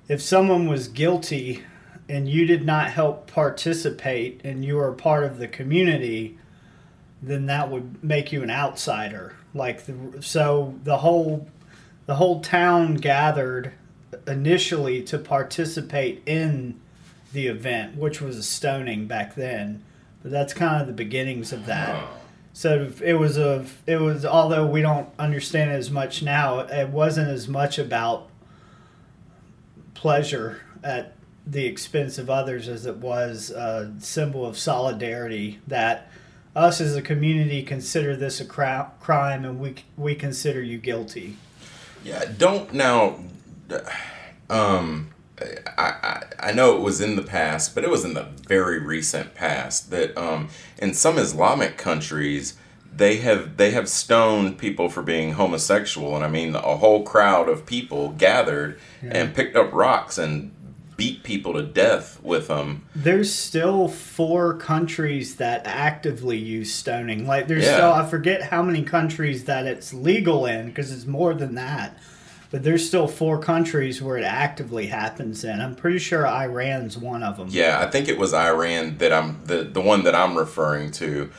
[0.07, 1.63] if someone was guilty
[2.07, 6.37] and you did not help participate and you were part of the community,
[7.21, 9.35] then that would make you an outsider.
[9.55, 11.47] Like the, so the whole
[12.05, 13.71] the whole town gathered
[14.27, 16.79] initially to participate in
[17.33, 19.83] the event, which was a stoning back then.
[20.21, 22.03] But that's kind of the beginnings of that.
[22.55, 27.27] So it was a it was although we don't understand as much now, it wasn't
[27.27, 28.29] as much about
[29.93, 31.15] pleasure at
[31.45, 36.09] the expense of others as it was a symbol of solidarity that
[36.55, 41.35] us as a community consider this a cri- crime and we we consider you guilty.
[42.05, 43.19] Yeah, don't now.
[44.49, 45.09] Um,
[45.41, 48.79] I, I I know it was in the past, but it was in the very
[48.79, 52.55] recent past that um, in some Islamic countries
[52.95, 57.49] they have they have stoned people for being homosexual, and I mean a whole crowd
[57.49, 60.51] of people gathered and picked up rocks and
[60.97, 62.85] beat people to death with them.
[62.95, 67.27] There's still four countries that actively use stoning.
[67.27, 67.73] Like there's Yeah.
[67.75, 71.97] still I forget how many countries that it's legal in because it's more than that.
[72.55, 75.59] But there's still four countries where it actively happens in.
[75.59, 77.49] I'm pretty sure Iran's one of them.
[77.51, 81.29] Yeah, I think it was Iran that I'm the the one that I'm referring to,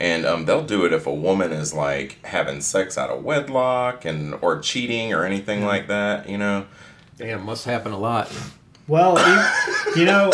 [0.00, 4.04] and um, they'll do it if a woman is like having sex out of wedlock
[4.04, 6.28] and or cheating or anything like that.
[6.28, 6.66] You know.
[7.18, 8.36] Damn, must happen a lot.
[8.88, 9.16] Well,
[9.94, 10.32] you, you know,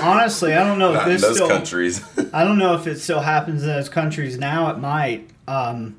[0.00, 1.48] honestly, I don't know if Not in this those still.
[1.48, 2.02] countries.
[2.32, 4.70] I don't know if it still happens in those countries now.
[4.70, 5.96] It might, um,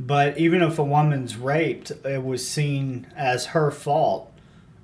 [0.00, 4.32] but even if a woman's raped, it was seen as her fault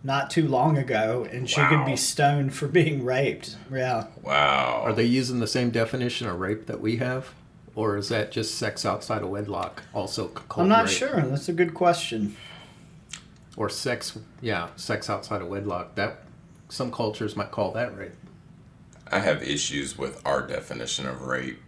[0.02, 3.56] not too long ago, and she could be stoned for being raped.
[3.72, 4.82] Yeah, wow.
[4.84, 7.32] Are they using the same definition of rape that we have?
[7.74, 10.94] Or is that just sex outside of wedlock also called I'm not rape?
[10.94, 11.20] sure.
[11.22, 12.36] That's a good question.
[13.56, 15.94] Or sex, yeah, sex outside of wedlock.
[15.94, 16.20] That
[16.68, 18.12] some cultures might call that rape.
[19.10, 21.60] I have issues with our definition of rape.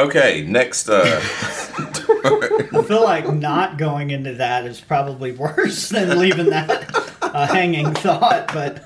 [0.00, 0.88] Okay, next.
[0.88, 7.46] Uh, I feel like not going into that is probably worse than leaving that a
[7.46, 8.50] hanging thought.
[8.54, 8.82] But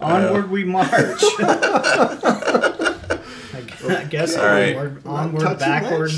[0.00, 0.88] onward we march.
[0.88, 1.14] I
[3.88, 4.74] I guess All right.
[4.74, 6.10] onward, onward, backward.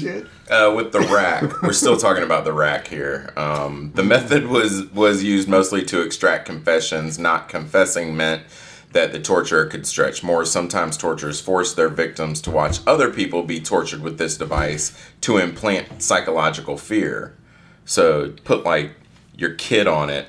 [0.49, 3.33] uh, with the rack, we're still talking about the rack here.
[3.37, 7.19] Um, the method was was used mostly to extract confessions.
[7.19, 8.45] Not confessing meant
[8.93, 10.45] that the torturer could stretch more.
[10.45, 15.39] Sometimes torturers force their victims to watch other people be tortured with this device to
[15.39, 17.37] implant psychological fear.
[17.85, 18.93] So put like
[19.37, 20.29] your kid on it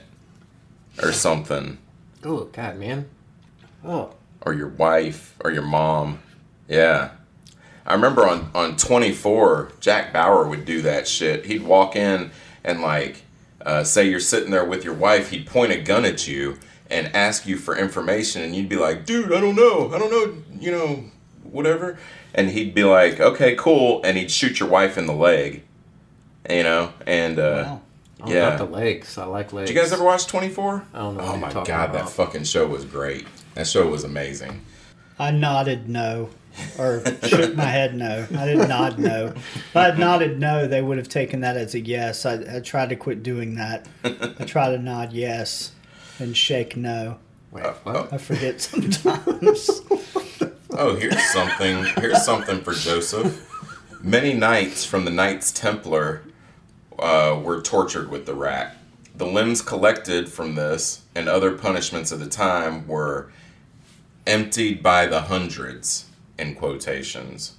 [1.01, 1.77] or something,
[2.23, 3.09] Oh God, man.
[3.83, 6.19] Oh, or your wife or your mom.
[6.67, 7.11] Yeah.
[7.85, 11.45] I remember on on 24, Jack Bauer would do that shit.
[11.45, 12.31] He'd walk in
[12.63, 13.23] and like
[13.65, 16.57] uh, say you're sitting there with your wife, he'd point a gun at you
[16.91, 20.11] and ask you for information, and you'd be like, "Dude, I don't know, I don't
[20.11, 21.05] know, you know,
[21.43, 21.97] whatever."
[22.33, 25.63] And he'd be like, "Okay, cool," and he'd shoot your wife in the leg,
[26.49, 27.81] you know, and uh, Wow.
[28.23, 28.55] Oh, yeah.
[28.55, 29.17] The legs.
[29.17, 29.67] I like legs.
[29.69, 30.85] Did you guys ever watch 24?
[30.93, 33.25] I don't know what Oh you're my talking god, that fucking show was great.
[33.55, 34.61] That show was amazing.
[35.17, 36.29] I nodded no,
[36.77, 38.27] or shook my head no.
[38.35, 39.33] I didn't nod no.
[39.55, 42.25] If I had nodded no, they would have taken that as a yes.
[42.25, 43.87] I, I tried to quit doing that.
[44.03, 45.71] I try to nod yes
[46.21, 47.17] and shake no.
[47.51, 48.13] Wait, what?
[48.13, 49.81] I forget sometimes.
[50.73, 51.83] Oh, here's something.
[51.97, 53.45] Here's something for Joseph.
[54.01, 56.23] Many knights from the Knights Templar
[56.97, 58.77] uh, were tortured with the rack.
[59.13, 63.31] The limbs collected from this and other punishments of the time were
[64.25, 66.05] emptied by the hundreds,
[66.39, 67.57] in quotations.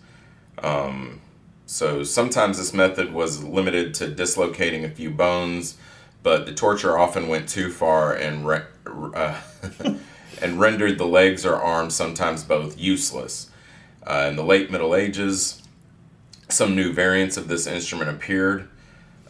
[0.62, 1.20] Um,
[1.66, 5.76] so sometimes this method was limited to dislocating a few bones,
[6.22, 9.40] but the torture often went too far and re- uh,
[10.42, 13.50] and rendered the legs or arms sometimes both useless.
[14.04, 15.62] Uh, in the late Middle Ages,
[16.48, 18.68] some new variants of this instrument appeared.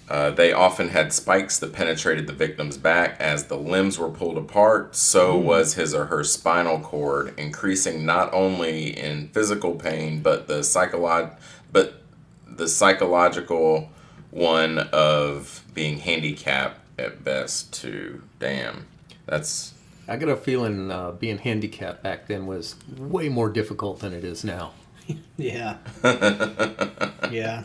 [0.08, 4.36] Uh, they often had spikes that penetrated the victim's back as the limbs were pulled
[4.36, 4.94] apart.
[4.94, 10.60] So was his or her spinal cord, increasing not only in physical pain but the
[10.60, 11.34] psycholo-
[11.70, 12.02] but
[12.46, 13.90] the psychological
[14.30, 17.72] one of being handicapped at best.
[17.82, 18.86] to damn,
[19.26, 19.74] that's
[20.08, 24.24] I got a feeling uh, being handicapped back then was way more difficult than it
[24.24, 24.72] is now.
[25.36, 25.76] yeah.
[27.30, 27.62] Yeah.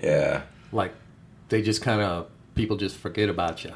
[0.00, 0.94] yeah, Like,
[1.48, 3.72] they just kind of people just forget about you.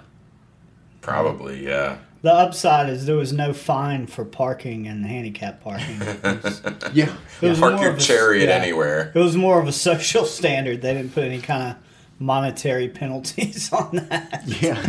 [1.00, 1.98] probably yeah.
[2.22, 6.00] The upside is there was no fine for parking and handicap parking.
[6.02, 6.62] It was,
[6.92, 7.12] Yeah.
[7.42, 8.54] it was Park your of a- chariot yeah.
[8.54, 9.12] anywhere.
[9.14, 10.82] It was more of a social standard.
[10.82, 11.76] They didn't put any kind of
[12.18, 14.42] monetary penalties on that.
[14.46, 14.80] Yeah.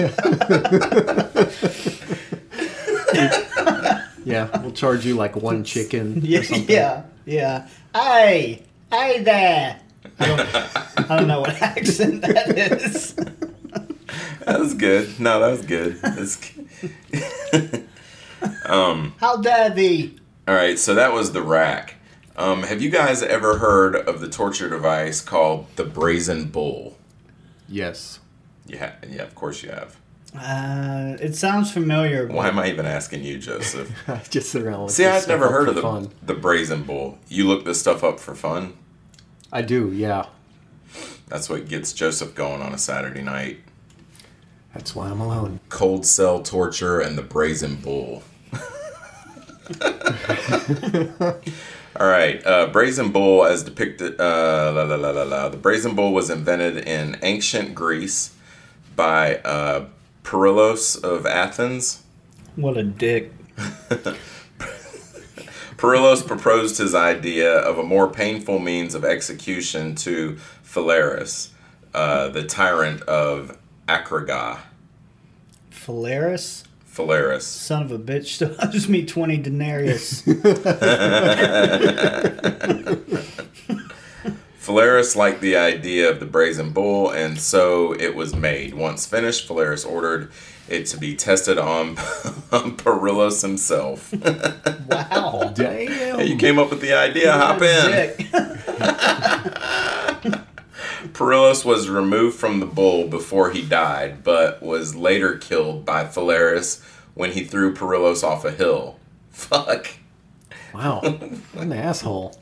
[4.26, 4.62] yeah.
[4.62, 6.22] We'll charge you like one chicken.
[6.24, 6.76] Yeah, Or something.
[6.76, 7.68] yeah, yeah.
[7.94, 9.80] Hey, hey there.
[10.20, 13.16] I don't, I don't know what accent that is.
[14.46, 15.20] That was good.
[15.20, 16.00] No, that was good.
[16.02, 17.88] That's good.
[19.20, 20.18] How dare thee?
[20.48, 21.96] All right, so that was the rack.
[22.38, 26.95] Um, have you guys ever heard of the torture device called the brazen bull?
[27.68, 28.20] Yes.
[28.66, 29.98] Yeah, yeah, of course you have.
[30.38, 32.28] Uh, it sounds familiar.
[32.28, 33.90] Why am I even asking you, Joseph?
[34.30, 34.84] Just sit around.
[34.84, 36.12] With See, I've never heard of the fun.
[36.22, 37.20] the brazen bull.
[37.30, 38.74] You look this stuff up for fun.
[39.52, 39.92] I do.
[39.94, 40.26] Yeah.
[41.28, 43.60] That's what gets Joseph going on a Saturday night.
[44.74, 45.62] That's why I'm alone.
[45.70, 48.24] Cold cell torture and the brazen bull.
[51.98, 54.20] All right, uh, brazen bull as depicted.
[54.20, 55.48] Uh, la, la, la, la, la.
[55.48, 58.36] The brazen bull was invented in ancient Greece
[58.98, 59.86] by uh,
[60.24, 62.04] Perillos of Athens.
[62.58, 63.32] What a dick.
[65.78, 71.52] Perillos proposed his idea of a more painful means of execution to Phalaris,
[71.94, 74.60] uh, the tyrant of Acraga.
[75.72, 76.65] Phalaris?
[76.96, 77.42] Phalaris.
[77.42, 80.22] Son of a bitch still owes me 20 denarius.
[84.62, 88.74] Phalaris liked the idea of the brazen bull, and so it was made.
[88.74, 90.32] Once finished, Phalaris ordered
[90.68, 91.90] it to be tested on,
[92.52, 94.12] on Perillos himself.
[94.88, 95.52] wow.
[95.54, 96.22] Damn.
[96.22, 98.16] you came up with the idea, hop in.
[101.06, 101.14] Dick.
[101.14, 106.84] Perillos was removed from the bull before he died, but was later killed by Phalaris
[107.14, 109.00] when he threw Perillos off a hill.
[109.32, 109.88] Fuck.
[110.74, 111.02] Wow.
[111.54, 112.38] What an asshole.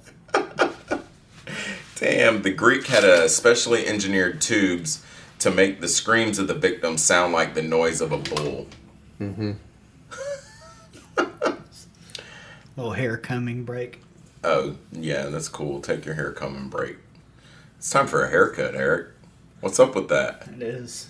[1.95, 5.05] Damn, the Greek had a specially engineered tubes
[5.39, 8.67] to make the screams of the victim sound like the noise of a bull.
[9.21, 9.51] Mm-hmm.
[12.75, 14.01] Little hair combing break.
[14.43, 15.79] Oh, yeah, that's cool.
[15.79, 16.97] Take your hair coming break.
[17.83, 19.09] It's time for a haircut, Eric.
[19.59, 20.47] What's up with that?
[20.55, 21.09] It is.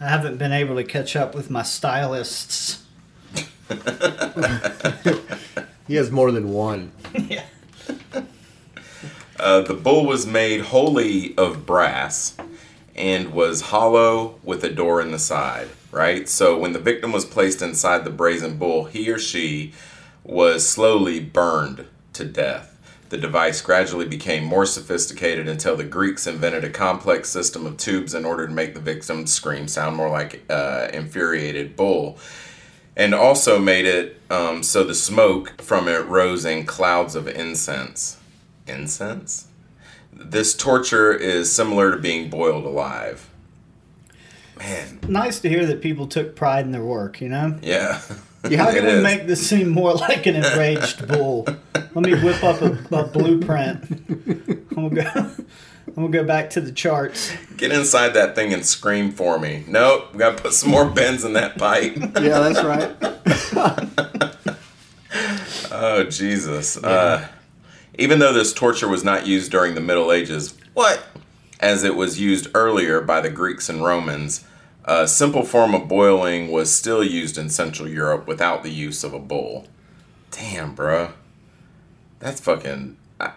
[0.00, 2.82] I haven't been able to catch up with my stylists.
[5.86, 6.92] He has more than one.
[7.28, 7.44] yeah.
[9.38, 12.38] Uh, the bull was made wholly of brass
[12.94, 16.26] and was hollow with a door in the side, right?
[16.26, 19.74] So when the victim was placed inside the brazen bull, he or she
[20.24, 22.75] was slowly burned to death.
[23.08, 28.14] The device gradually became more sophisticated until the Greeks invented a complex system of tubes
[28.14, 32.18] in order to make the victim's scream sound more like uh, infuriated bull
[32.96, 38.18] and also made it um, so the smoke from it rose in clouds of incense.
[38.66, 39.48] incense.
[40.12, 43.28] This torture is similar to being boiled alive.
[44.58, 47.58] Man, Nice to hear that people took pride in their work, you know?
[47.62, 48.00] yeah.
[48.50, 49.02] Yeah, How It can we is.
[49.02, 51.46] make this seem more like an enraged bull?
[51.74, 53.84] Let me whip up a, a blueprint.
[54.76, 55.10] I'm gonna go.
[55.88, 57.32] I'm gonna go back to the charts.
[57.56, 59.64] Get inside that thing and scream for me.
[59.66, 61.96] Nope, we gotta put some more bends in that pipe.
[61.96, 64.32] Yeah, that's right.
[65.70, 66.76] Oh Jesus!
[66.76, 67.26] Uh,
[67.98, 71.02] even though this torture was not used during the Middle Ages, what?
[71.60, 74.44] As it was used earlier by the Greeks and Romans,
[74.86, 79.12] a simple form of boiling was still used in Central Europe without the use of
[79.12, 79.66] a bowl.
[80.30, 81.12] Damn, bruh.
[82.20, 82.96] That's fucking.
[83.18, 83.32] I,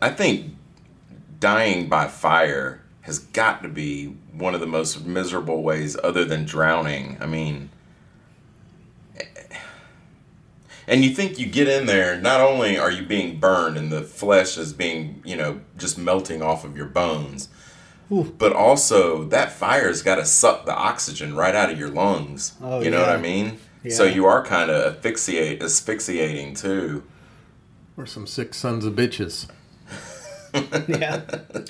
[0.00, 0.54] I think
[1.40, 6.44] dying by fire has got to be one of the most miserable ways, other than
[6.44, 7.16] drowning.
[7.20, 7.70] I mean.
[9.16, 9.24] Eh.
[10.86, 14.02] And you think you get in there, not only are you being burned and the
[14.02, 17.48] flesh is being, you know, just melting off of your bones,
[18.10, 22.52] but also that fire's got to suck the oxygen right out of your lungs.
[22.62, 23.08] Oh, you know what.
[23.10, 23.58] I mean?
[23.90, 27.02] So you are kind of asphyxiate, asphyxiating too.
[27.96, 29.48] We're some sick sons of bitches.
[30.86, 31.22] Yeah.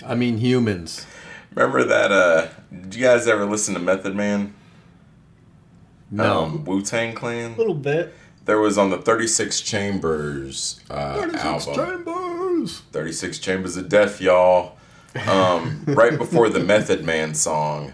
[0.05, 1.07] I mean humans.
[1.55, 2.13] Remember that?
[2.13, 4.53] uh Did you guys ever listen to Method Man?
[6.11, 6.45] No.
[6.45, 7.55] Um, Wu Tang Clan?
[7.55, 8.13] A little bit.
[8.45, 11.75] There was on the 36 Chambers uh, album.
[11.75, 12.81] chambers.
[12.93, 14.77] 36 Chambers of Death, y'all.
[15.29, 17.93] Um, right before the Method Man song,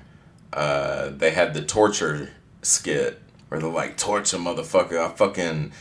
[0.52, 2.30] uh, they had the torture
[2.62, 4.98] skit where they're like, torture, motherfucker.
[4.98, 5.72] I fucking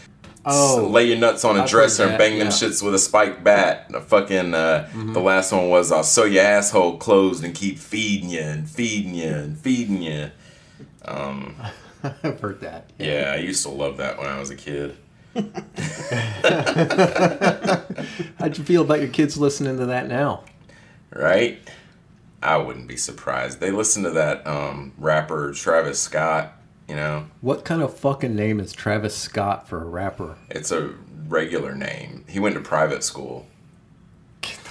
[0.45, 0.87] Oh.
[0.89, 2.53] lay your nuts on a I've dresser and bang them yeah.
[2.53, 3.83] shits with a spiked bat.
[3.87, 7.77] And a fucking, uh, the last one was, I'll sew your asshole closed and keep
[7.77, 10.31] feeding you and feeding you and feeding you.
[11.05, 12.89] I've heard that.
[12.97, 14.95] Yeah, I used to love that when I was a kid.
[18.39, 20.43] How'd you feel about your kids listening to that now?
[21.13, 21.59] Right?
[22.41, 23.59] I wouldn't be surprised.
[23.59, 26.53] They listen to that um, rapper Travis Scott.
[26.87, 30.37] You know, What kind of fucking name is Travis Scott for a rapper?
[30.49, 30.89] it's a
[31.27, 32.25] regular name.
[32.27, 33.45] He went to private school.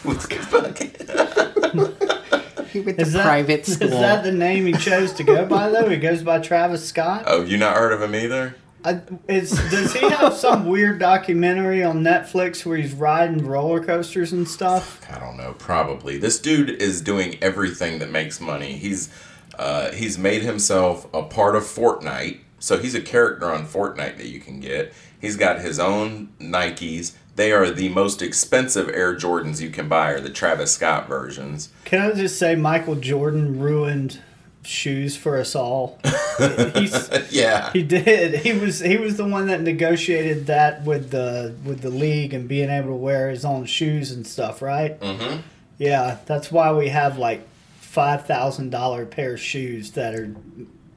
[0.02, 0.34] What the
[2.06, 2.08] fuck?
[2.72, 5.88] He went Is that the name he chose to go by though?
[5.88, 7.24] He goes by Travis Scott.
[7.26, 8.56] oh, you not heard of him either?
[8.84, 14.32] I, is, does he have some weird documentary on Netflix where he's riding roller coasters
[14.32, 15.04] and stuff?
[15.12, 15.54] I don't know.
[15.58, 16.16] Probably.
[16.16, 18.74] This dude is doing everything that makes money.
[18.74, 19.12] He's
[19.58, 22.40] uh, he's made himself a part of Fortnite.
[22.60, 24.92] So he's a character on Fortnite that you can get.
[25.20, 27.14] He's got his own Nikes.
[27.36, 31.70] They are the most expensive Air Jordans you can buy, are the Travis Scott versions.
[31.84, 34.20] Can I just say Michael Jordan ruined
[34.64, 35.98] shoes for us all?
[36.74, 37.72] He's, yeah.
[37.72, 38.40] he did.
[38.40, 42.48] He was he was the one that negotiated that with the with the league and
[42.48, 44.98] being able to wear his own shoes and stuff, right?
[45.00, 45.40] Mm-hmm.
[45.78, 47.46] Yeah, that's why we have like
[47.80, 50.34] five thousand dollar pair of shoes that are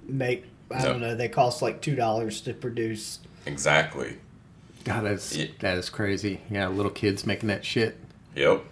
[0.08, 3.20] make I don't know they cost like two dollars to produce.
[3.46, 4.18] Exactly.
[4.84, 5.48] God, that's, Yeah.
[5.60, 6.42] that is crazy.
[6.50, 7.98] Yeah, little kids making that shit.
[8.36, 8.64] Yep.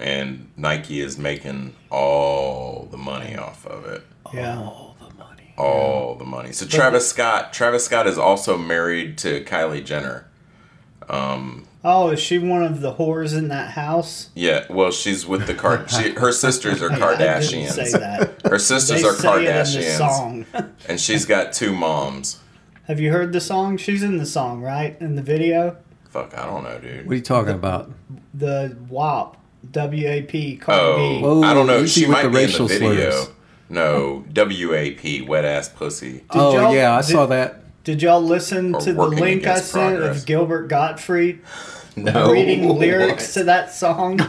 [0.00, 4.02] And Nike is making all the money off of it.
[4.32, 5.54] Yeah, All the money.
[5.58, 6.52] all the money.
[6.52, 10.26] So Travis Scott, Travis Scott is also married to Kylie Jenner.
[11.08, 14.30] Um, oh, is she one of the whores in that house?
[14.34, 15.90] Yeah, well, she's with the Card.
[15.90, 17.70] she, her sisters are I didn't Kardashians.
[17.72, 18.42] say that.
[18.46, 20.46] Her sisters they are say it in the Kardashians, song.
[20.88, 22.40] and she's got two moms.
[22.84, 23.76] Have you heard the song?
[23.76, 24.96] She's in the song, right?
[25.00, 25.76] In the video,
[26.08, 27.06] Fuck, I don't know, dude.
[27.06, 27.90] What are you talking about?
[28.34, 29.36] the WAP,
[29.72, 31.20] W A P, Cardi Oh, B.
[31.22, 31.80] Whoa, I don't know.
[31.80, 33.10] easy She might the be in the racial video.
[33.10, 33.28] slurs.
[33.68, 36.24] No, W A P, wet ass pussy.
[36.30, 37.56] oh, yeah, I did- saw that.
[37.84, 40.20] Did y'all listen Or to the link I against sent progress.
[40.20, 41.40] of Gilbert Gottfried
[41.96, 44.20] No, reading lyrics to that song?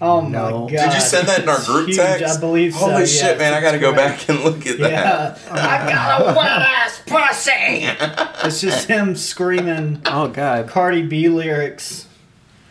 [0.00, 0.68] Oh my god!
[0.70, 2.36] Did you send that in our group Huge, text?
[2.36, 2.80] I believe so.
[2.80, 3.54] Holy yes, shit, man!
[3.54, 4.04] I got to go great.
[4.04, 4.90] back and look at that.
[4.90, 8.46] Yeah, I got a wet ass pussy.
[8.46, 10.68] It's just him screaming Oh, God.
[10.68, 12.06] Cardi B lyrics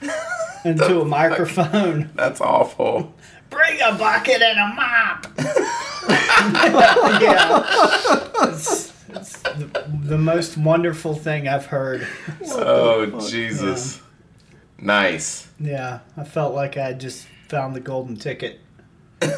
[0.66, 2.09] into a microphone.
[2.16, 3.13] That's awful.
[3.49, 5.28] Bring a bucket and a mop.
[7.22, 12.05] yeah, it's, it's the, the most wonderful thing I've heard.
[12.47, 14.01] Oh Jesus!
[14.82, 15.47] Nice.
[15.59, 18.59] Yeah, I felt like I just found the golden ticket.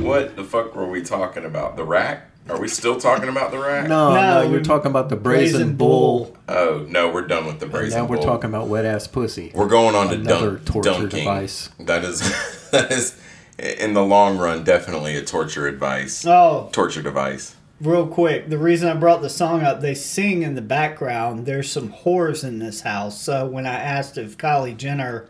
[0.00, 1.76] What the fuck were we talking about?
[1.76, 2.30] The rack?
[2.48, 3.88] Are we still talking about the rack?
[3.88, 6.36] No, No, no, you're talking about the brazen, bull.
[6.48, 7.98] Oh no, we're done with the And brazen.
[7.98, 9.52] now we're talking about wet ass pussy.
[9.54, 11.18] We're going on to Another dunk, torture dunking.
[11.20, 11.68] device.
[11.78, 12.20] That is
[12.70, 13.20] that is
[13.58, 16.24] in the long run definitely a torture advice.
[16.26, 17.54] Oh, Torture device.
[17.80, 21.44] real quick, the reason I brought the song up, they sing in the background.
[21.44, 23.20] There's some whores in this house.
[23.20, 25.28] So when I asked if Kylie Jenner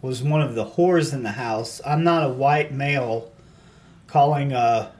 [0.00, 3.32] was one of the whores in the house, I'm not a white male
[4.06, 4.92] calling a.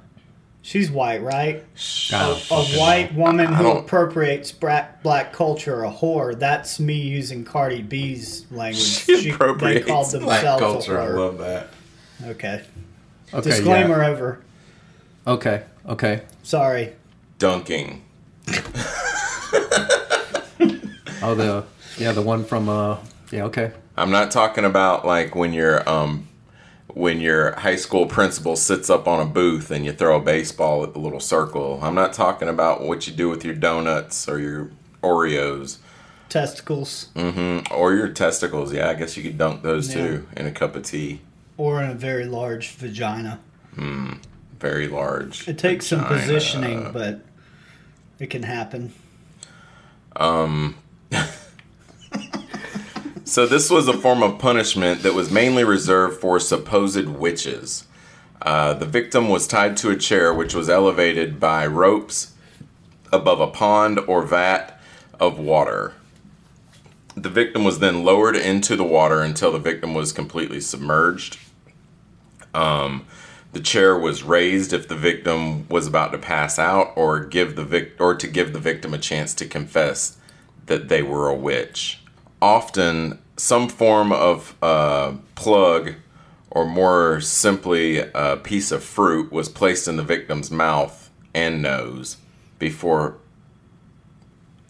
[0.64, 1.64] She's white, right?
[2.12, 6.38] A, a white woman I who don't- appropriates black, black culture a whore.
[6.38, 8.80] That's me using Cardi B's language.
[8.82, 11.16] She appropriates they called black culture, a I whore.
[11.16, 11.68] love that.
[12.24, 12.62] Okay.
[13.34, 14.40] Okay, Disclaimer over.
[15.26, 15.62] Okay.
[15.88, 16.22] Okay.
[16.44, 16.92] Sorry.
[17.38, 18.04] Dunking.
[21.24, 21.64] Oh, the
[21.98, 22.98] yeah, the one from uh,
[23.30, 23.44] yeah.
[23.44, 23.70] Okay.
[23.96, 26.26] I'm not talking about like when you're um
[26.94, 30.82] when your high school principal sits up on a booth and you throw a baseball
[30.82, 31.78] at the little circle.
[31.82, 34.70] I'm not talking about what you do with your donuts or your
[35.02, 35.78] Oreos
[36.28, 37.08] Testicles.
[37.14, 37.72] Mm-hmm.
[37.74, 38.72] or your testicles.
[38.72, 40.06] Yeah, I guess you could dunk those Yeah.
[40.06, 41.20] too in a cup of tea.
[41.58, 43.38] Or in a very large vagina.
[43.74, 44.14] Hmm.
[44.58, 45.46] Very large.
[45.48, 47.20] It takes some positioning, but
[48.18, 48.92] it can happen.
[50.16, 50.76] Um,
[53.24, 57.86] So this was a form of punishment that was mainly reserved for supposed witches.
[58.40, 62.34] Uh, the victim was tied to a chair which was elevated by ropes
[63.12, 64.80] above a pond or vat
[65.20, 65.94] of water.
[67.14, 71.38] The victim was then lowered into the water until the victim was completely submerged.
[72.52, 73.06] Um,
[73.52, 77.64] the chair was raised if the victim was about to pass out, or give the
[77.64, 80.16] vic- or to give the victim a chance to confess
[80.66, 82.01] that they were a witch.
[82.42, 85.94] Often, some form of uh, plug,
[86.50, 92.16] or more simply, a piece of fruit, was placed in the victim's mouth and nose
[92.58, 93.18] before.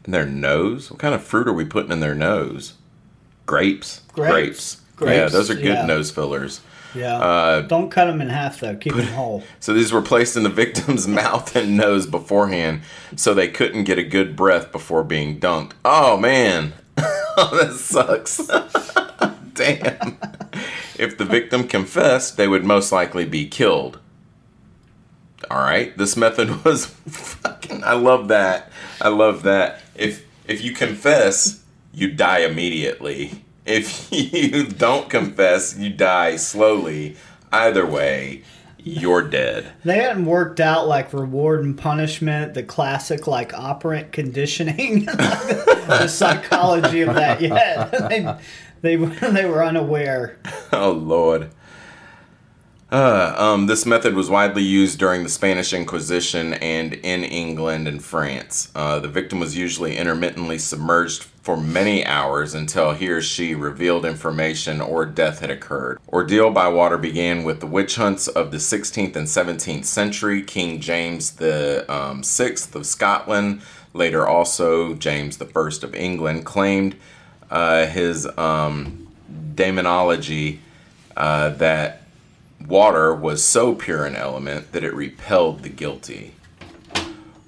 [0.05, 0.91] In their nose?
[0.91, 2.75] What kind of fruit are we putting in their nose?
[3.47, 4.03] Grapes.
[4.13, 4.83] Grapes.
[5.01, 5.87] Yeah, Grapes, those are good yeah.
[5.87, 6.61] nose fillers.
[6.95, 7.17] Yeah.
[7.17, 8.77] Uh, Don't cut them in half, though.
[8.77, 9.43] Keep them whole.
[9.61, 12.83] So these were placed in the victim's mouth and nose beforehand,
[13.17, 15.73] so they couldn't get a good breath before being dunked.
[15.85, 16.75] Oh man,
[17.37, 18.39] oh, that sucks.
[19.55, 20.19] Damn.
[20.99, 23.99] If the victim confessed, they would most likely be killed.
[25.51, 27.83] All right, this method was fucking.
[27.85, 28.71] I love that.
[29.01, 29.81] I love that.
[29.95, 31.63] If if you confess,
[31.93, 33.45] you die immediately.
[33.65, 37.17] If you don't confess, you die slowly.
[37.53, 38.43] Either way,
[38.85, 39.73] you're dead.
[39.85, 47.03] They hadn't worked out like reward and punishment, the classic like operant conditioning, the psychology
[47.03, 47.91] of that yet.
[48.09, 48.37] they,
[48.83, 50.39] they were- they were unaware.
[50.73, 51.51] Oh Lord.
[52.91, 58.05] Uh, um, this method was widely used during the Spanish Inquisition and in England and
[58.05, 58.71] France.
[58.75, 64.05] Uh, the victim was usually intermittently submerged for many hours until he or she revealed
[64.05, 65.99] information or death had occurred.
[66.09, 70.41] Ordeal by water began with the witch hunts of the 16th and 17th century.
[70.43, 73.61] King James the um, Sixth of Scotland,
[73.93, 76.95] later also James the First of England, claimed
[77.51, 79.09] uh, his um,
[79.55, 80.61] demonology
[81.17, 82.03] uh, that
[82.67, 86.35] water was so pure an element that it repelled the guilty.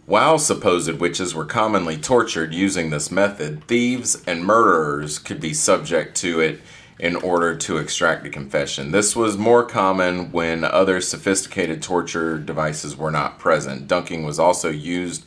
[0.06, 6.14] While supposed witches were commonly tortured using this method, thieves and murderers could be subject
[6.18, 6.60] to it
[6.98, 8.90] in order to extract a confession.
[8.90, 13.88] This was more common when other sophisticated torture devices were not present.
[13.88, 15.24] Dunking was also used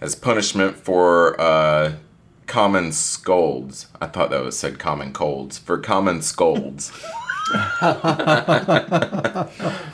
[0.00, 1.96] as punishment for uh,
[2.46, 3.88] common scolds.
[4.00, 5.58] I thought that was said common colds.
[5.58, 6.90] For common scolds.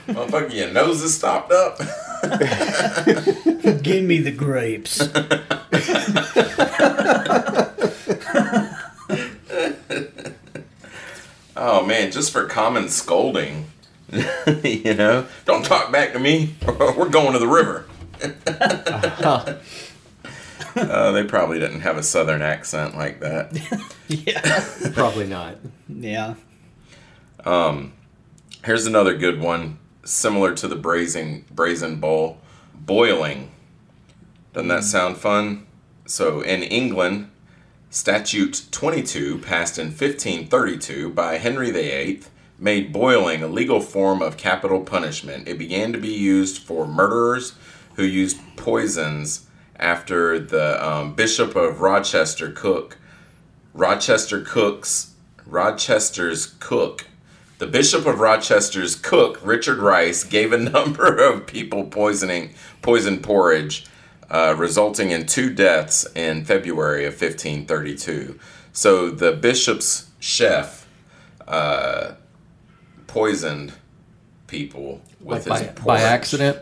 [0.07, 1.81] Motherfucker, your nose is stopped up.
[3.83, 5.01] Give me the grapes.
[11.63, 13.67] Oh man, just for common scolding.
[14.65, 15.27] you know?
[15.45, 16.55] Don't talk back to me.
[16.67, 17.87] We're going to the river.
[20.75, 23.53] uh, they probably didn't have a southern accent like that.
[24.09, 24.91] yeah.
[24.95, 25.57] Probably not.
[25.89, 26.35] Yeah.
[27.45, 27.93] Um,
[28.65, 32.39] here's another good one, similar to the brazen brazen bowl.
[32.75, 33.51] Boiling.
[34.53, 35.67] Doesn't that sound fun?
[36.07, 37.31] So in England,
[37.93, 42.23] Statute 22, passed in 1532 by Henry VIII,
[42.57, 45.49] made boiling a legal form of capital punishment.
[45.49, 47.55] It began to be used for murderers
[47.95, 49.47] who used poisons
[49.77, 52.97] after the um, Bishop of Rochester Cook,
[53.75, 57.07] Rochester Cook's, Rochester's Cook,
[57.61, 63.85] the Bishop of Rochester's cook, Richard Rice, gave a number of people poisoning poison porridge,
[64.31, 68.39] uh, resulting in two deaths in February of 1532.
[68.73, 70.89] So the bishop's chef
[71.47, 72.13] uh,
[73.07, 73.75] poisoned
[74.47, 75.85] people with Like his by, porridge.
[75.85, 76.59] by accident.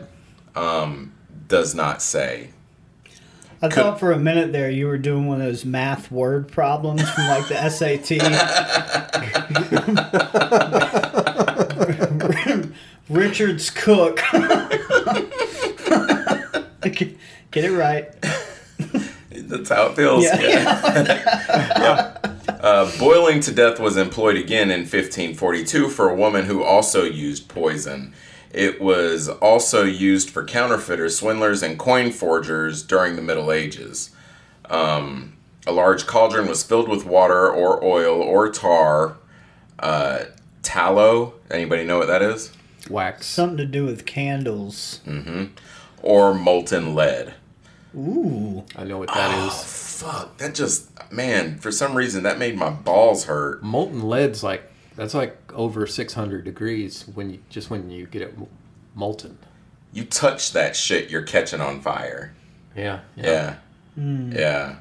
[1.47, 2.49] does not say.
[3.61, 6.49] I Could- thought for a minute there you were doing one of those math word
[6.49, 8.19] problems from like the SAT.
[13.09, 14.19] Richard's cook.
[16.81, 18.09] Get it right.
[19.31, 20.23] That's how it feels.
[20.23, 20.39] Yeah.
[20.39, 22.15] Yeah.
[22.59, 27.47] Uh, boiling to death was employed again in 1542 for a woman who also used
[27.47, 28.13] poison.
[28.51, 34.09] It was also used for counterfeiters, swindlers, and coin forgers during the Middle Ages.
[34.69, 35.37] Um,
[35.67, 39.17] a large cauldron was filled with water or oil or tar.
[39.77, 40.25] Uh,
[40.63, 41.35] tallow.
[41.49, 42.51] Anybody know what that is?
[42.89, 43.27] Wax.
[43.27, 44.99] Something to do with candles.
[45.05, 45.45] Mm-hmm.
[46.01, 47.35] Or molten lead.
[47.95, 48.65] Ooh.
[48.75, 49.99] I know what that is.
[50.01, 51.57] Fuck, that just man.
[51.57, 53.63] For some reason, that made my balls hurt.
[53.63, 58.37] Molten lead's like that's like over 600 degrees when you just when you get it
[58.93, 59.37] molten.
[59.93, 62.33] You touch that shit, you're catching on fire.
[62.75, 62.99] Yeah.
[63.15, 63.55] Yeah.
[63.95, 64.75] Yeah.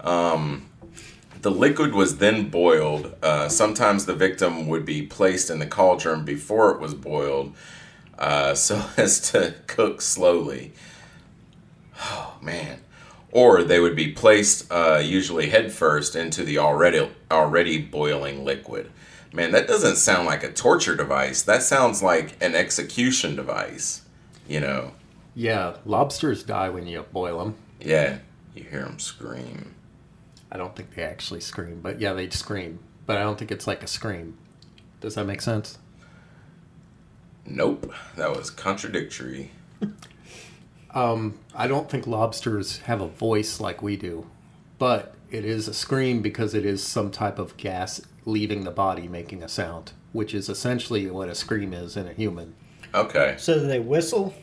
[0.00, 0.70] Um,
[1.42, 3.14] the liquid was then boiled.
[3.22, 7.54] Uh, sometimes the victim would be placed in the cauldron before it was boiled
[8.18, 10.72] uh, so as to cook slowly.
[12.00, 12.80] Oh, man.
[13.30, 18.90] Or they would be placed, uh, usually head first, into the already already boiling liquid.
[19.32, 21.42] Man, that doesn't sound like a torture device.
[21.42, 24.02] That sounds like an execution device.
[24.48, 24.92] You know?
[25.34, 25.76] Yeah.
[25.84, 27.54] Lobsters die when you boil them.
[27.80, 28.18] Yeah,
[28.54, 29.74] you hear them scream.
[30.50, 32.80] I don't think they actually scream, but yeah, they scream.
[33.06, 34.36] But I don't think it's like a scream.
[35.00, 35.78] Does that make sense?
[37.46, 39.52] Nope, that was contradictory.
[40.92, 44.26] Um, I don't think lobsters have a voice like we do,
[44.78, 49.08] but it is a scream because it is some type of gas leaving the body
[49.08, 52.54] making a sound, which is essentially what a scream is in a human.
[52.94, 53.36] Okay.
[53.38, 54.34] So do they whistle?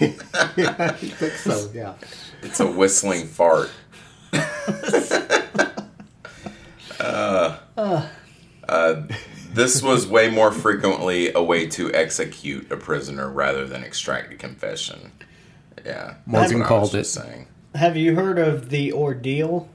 [0.00, 0.12] yeah,
[0.78, 1.94] I think so, yeah.
[2.42, 3.70] It's a whistling fart.
[7.00, 7.58] uh,
[8.68, 9.02] uh,
[9.52, 14.36] this was way more frequently a way to execute a prisoner rather than extract a
[14.36, 15.12] confession.
[15.84, 16.14] Yeah.
[16.26, 17.04] Morgan what called it.
[17.04, 17.46] Saying.
[17.74, 19.68] Have you heard of the ordeal?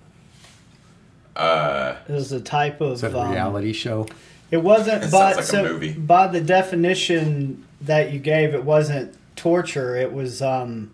[1.41, 4.07] Uh, It was a type of Is that a um, reality show?
[4.51, 5.93] It wasn't, It but sounds like a so movie.
[5.93, 9.95] by the definition that you gave, it wasn't torture.
[9.95, 10.91] It was um,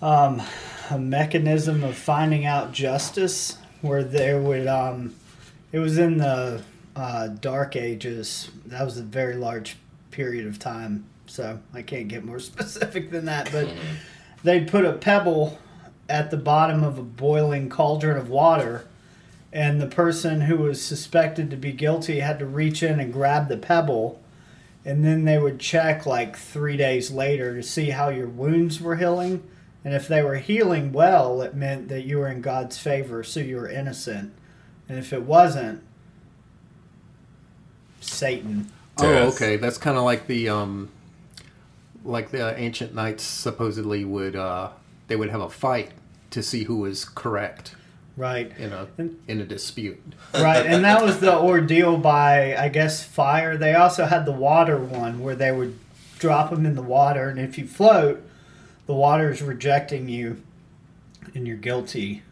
[0.00, 0.42] um,
[0.90, 5.14] a mechanism of finding out justice, where there would um,
[5.72, 6.62] it was in the
[6.96, 8.50] uh, Dark Ages.
[8.66, 9.76] That was a very large
[10.10, 13.50] period of time, so I can't get more specific than that.
[13.52, 13.68] But
[14.42, 15.58] they'd put a pebble
[16.08, 18.86] at the bottom of a boiling cauldron of water
[19.52, 23.48] and the person who was suspected to be guilty had to reach in and grab
[23.48, 24.20] the pebble
[24.84, 28.96] and then they would check like three days later to see how your wounds were
[28.96, 29.42] healing
[29.84, 33.40] and if they were healing well it meant that you were in god's favor so
[33.40, 34.32] you were innocent
[34.88, 35.82] and if it wasn't
[38.00, 39.56] satan Oh, okay.
[39.56, 40.90] That's kind of like the um,
[42.04, 44.70] like the ancient knights supposedly would uh,
[45.12, 45.90] they would have a fight
[46.30, 47.74] to see who was correct
[48.16, 48.88] right in a
[49.28, 50.00] in a dispute.
[50.32, 54.78] right and that was the ordeal by i guess fire they also had the water
[54.78, 55.78] one where they would
[56.18, 58.22] drop them in the water and if you float
[58.86, 60.40] the water is rejecting you
[61.34, 62.22] and you're guilty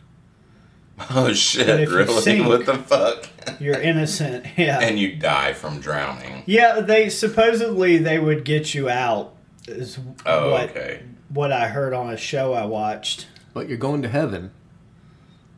[1.10, 1.86] oh shit!
[1.86, 2.22] you Really?
[2.22, 3.28] sink- what the fuck?
[3.60, 6.44] you're innocent yeah and you die from drowning.
[6.46, 9.34] yeah they supposedly they would get you out
[9.68, 11.02] is Oh, what okay.
[11.30, 14.50] What i heard on a show i watched But you're going to heaven.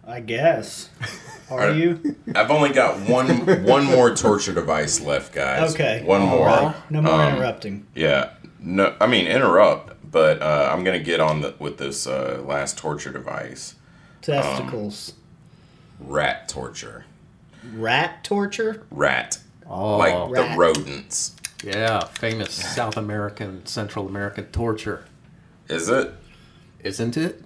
[0.06, 0.88] i guess
[1.50, 1.76] are Alright.
[1.76, 5.74] you I've only got one one more torture device left, guys.
[5.74, 6.48] okay One more.
[6.48, 6.90] Alright.
[6.90, 8.30] no more Um, interrupting Yeah.
[8.58, 12.78] No, I mean interrupt, but uh, I'm gonna get on the, with this uh, last
[12.78, 13.74] torture device:
[14.20, 15.14] testicles
[15.98, 17.04] rat torture.
[17.74, 20.52] rat torture Rat, Oh, like Rat.
[20.52, 21.34] the rodents.
[21.64, 25.04] yeah, famous South American, Central American torture,
[25.72, 26.14] Is it
[26.84, 27.42] isn't it?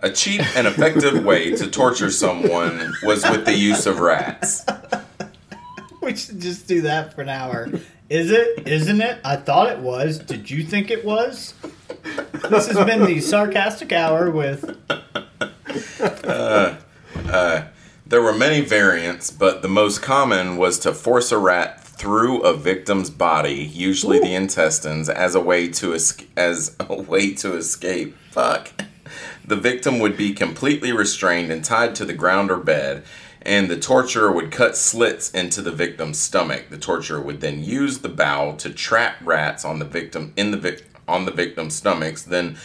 [0.00, 2.94] a cheap and effective way to torture someone?
[3.02, 4.64] Was with the use of rats.
[6.02, 7.68] We should just do that for an hour.
[8.08, 8.68] Is it?
[8.68, 9.18] Isn't it?
[9.24, 10.18] I thought it was.
[10.18, 11.54] Did you think it was?
[12.48, 14.78] This has been the sarcastic hour with.
[15.98, 16.76] Uh,
[17.26, 17.64] uh,
[18.06, 22.54] there were many variants, but the most common was to force a rat through a
[22.54, 28.16] victim's body, usually the intestines, as a way to es- as a way to escape.
[28.30, 28.70] Fuck.
[29.46, 33.04] The victim would be completely restrained and tied to the ground or bed.
[33.42, 36.64] and the torturer would cut slits into the victim's stomach.
[36.68, 40.56] The torturer would then use the bowel to trap rats on the victim in the
[40.56, 42.56] vic- on the victim's stomachs, then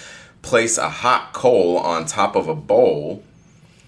[0.42, 3.22] place a hot coal on top of a bowl.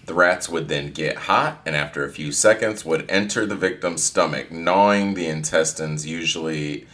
[0.06, 4.02] The rats would then get hot and after a few seconds would enter the victim's
[4.02, 6.86] stomach, gnawing the intestines usually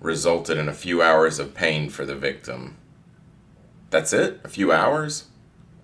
[0.00, 2.76] resulted in a few hours of pain for the victim.
[3.90, 4.40] That's it?
[4.42, 5.26] A few hours?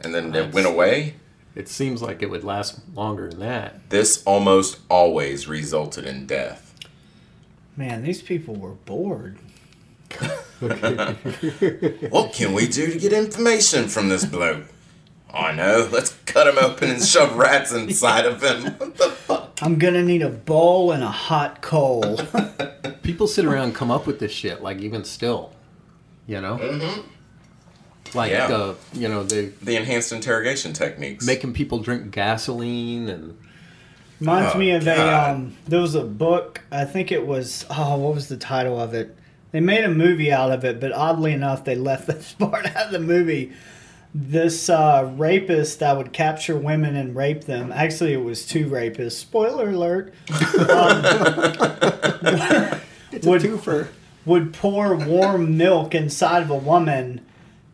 [0.01, 1.14] And then it went away?
[1.55, 3.89] It seems like it would last longer than that.
[3.89, 6.75] This almost always resulted in death.
[7.77, 9.39] Man, these people were bored.
[10.61, 14.64] What can we do to get information from this bloke?
[15.33, 15.89] I know.
[15.93, 18.72] Let's cut him open and shove rats inside of him.
[18.74, 19.59] What the fuck?
[19.62, 22.18] I'm gonna need a bowl and a hot coal.
[23.03, 25.53] People sit around and come up with this shit, like even still,
[26.27, 26.57] you know.
[26.59, 27.01] Mm-hmm.
[28.16, 28.47] Like Yeah.
[28.47, 31.27] uh, you know, they The enhanced interrogation techniques.
[31.27, 33.37] making people drink gasoline and
[34.20, 37.99] Reminds Oh, me of a um there was a book, I think it was oh,
[37.99, 39.14] what was the title of it?
[39.53, 42.87] They made a movie out of it, but oddly enough they left this part out
[42.87, 43.53] of the movie.
[44.19, 47.71] This uh, rapist that would capture women and rape them.
[47.71, 49.12] Actually, it was two rapists.
[49.12, 50.14] Spoiler alert.
[53.12, 53.89] it's Would- a twofer.
[54.25, 57.21] would pour warm milk inside of a woman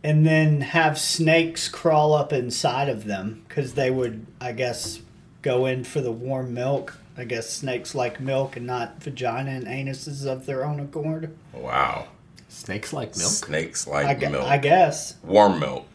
[0.03, 4.99] and then have snakes crawl up inside of them because they would, I guess,
[5.43, 6.97] go in for the warm milk.
[7.15, 11.33] I guess snakes like milk and not vagina and anuses of their own accord.
[11.53, 12.07] wow.
[12.49, 13.31] Snakes like milk.
[13.31, 14.43] Snakes I, like gu- milk.
[14.43, 15.15] I guess.
[15.23, 15.87] Warm milk.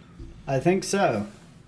[0.48, 1.26] I think so.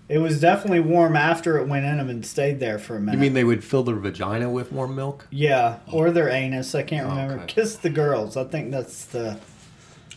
[0.09, 3.13] It was definitely warm after it went in them and stayed there for a minute.
[3.13, 5.25] You mean they would fill their vagina with warm milk?
[5.29, 6.75] Yeah, or their anus.
[6.75, 7.35] I can't Oh, remember.
[7.35, 7.45] okay.
[7.47, 8.35] Kiss the girls.
[8.35, 9.39] I think that's the,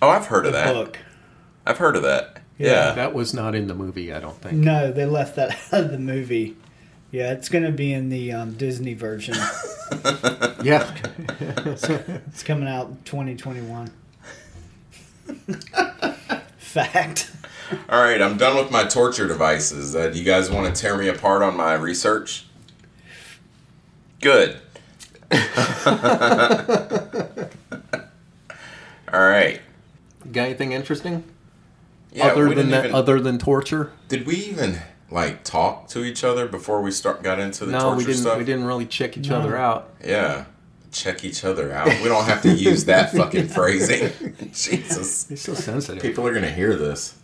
[0.02, 0.72] Oh, I've heard of that.
[0.74, 0.98] book.
[1.64, 2.40] I've heard of that.
[2.58, 2.88] Yeah.
[2.88, 2.92] Yeah.
[2.94, 4.54] That was not in the movie, I don't think.
[4.56, 6.56] No, they left that out of the movie.
[7.12, 9.36] Yeah, it's going to be in the um, Disney version.
[10.64, 10.90] Yeah.
[12.26, 13.90] It's coming out 2021.
[16.56, 17.30] Fact.
[17.88, 19.94] All right, I'm done with my torture devices.
[19.96, 22.46] Uh, do you guys want to tear me apart on my research?
[24.20, 24.58] Good.
[29.12, 29.60] All right.
[30.32, 31.24] Got anything interesting?
[32.12, 33.92] Yeah, other than that, even- other than torture?
[34.08, 34.78] did we even
[35.10, 38.20] like talk to each other before we start got into the No, torture we didn't.
[38.20, 38.38] stuff?
[38.38, 39.38] We didn't really check each No.
[39.40, 39.90] other out.
[40.04, 40.44] Yeah,
[40.92, 41.86] check each other out.
[42.02, 44.12] We don't have to use that fucking phrasing.
[44.52, 46.02] Jesus, He's so sensitive.
[46.02, 47.14] people are gonna hear this.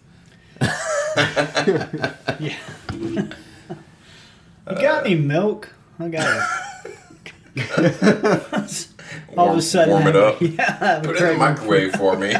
[2.41, 2.57] Yeah.
[2.93, 3.29] you
[4.67, 5.69] got any milk?
[5.99, 6.49] I got
[6.87, 6.93] it.
[9.37, 10.41] All of a sudden, warm it up.
[10.41, 11.39] Yeah, I have a Put it in the craving.
[11.39, 12.35] microwave for me.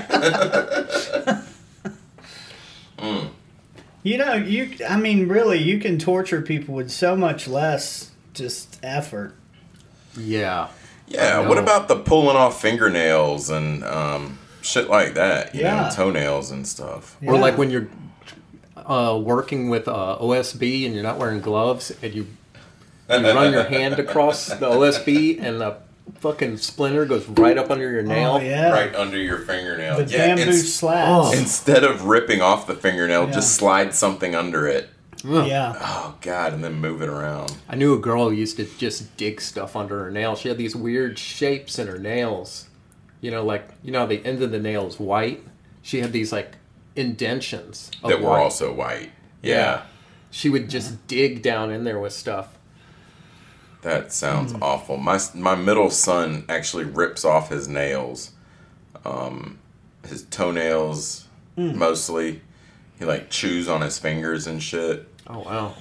[4.03, 4.77] You know, you.
[4.89, 9.35] I mean, really, you can torture people with so much less just effort.
[10.17, 10.69] Yeah.
[11.07, 15.55] Yeah, what about the pulling off fingernails and um, shit like that?
[15.55, 15.83] You Yeah.
[15.83, 17.17] know, toenails and stuff.
[17.21, 17.31] Yeah.
[17.33, 17.89] Or like when you're
[18.77, 22.27] uh, working with uh, OSB and you're not wearing gloves and you
[23.09, 25.77] you run your hand across the OSB and the
[26.21, 28.33] fucking splinter goes right up under your nail.
[28.33, 29.99] Oh yeah, Right under your fingernail.
[29.99, 31.09] the yeah, bamboo ins- slats.
[31.35, 31.39] Oh.
[31.39, 33.33] instead of ripping off the fingernail, Yeah.
[33.33, 34.89] just slide something under it.
[35.25, 37.55] Yeah, Oh god, and then move it around.
[37.69, 40.35] I knew a girl who used to just dig stuff under her nail.
[40.35, 42.69] She had these weird shapes in her nails.
[43.21, 45.45] You know, like you know, the end of the nail is white.
[45.83, 46.55] She had these like
[46.97, 48.41] indentions of that were white.
[48.43, 49.11] also white.
[49.43, 49.83] Yeah.
[50.31, 52.57] She would just dig down in there with stuff.
[53.83, 54.63] That sounds Hmm.
[54.63, 54.97] awful.
[54.99, 58.33] My my middle son actually rips off his nails,
[59.05, 59.59] um,
[60.07, 61.27] his toenails
[61.57, 61.77] Hmm.
[61.79, 62.43] mostly.
[62.99, 65.09] He like chews on his fingers and shit.
[65.27, 65.75] Oh wow.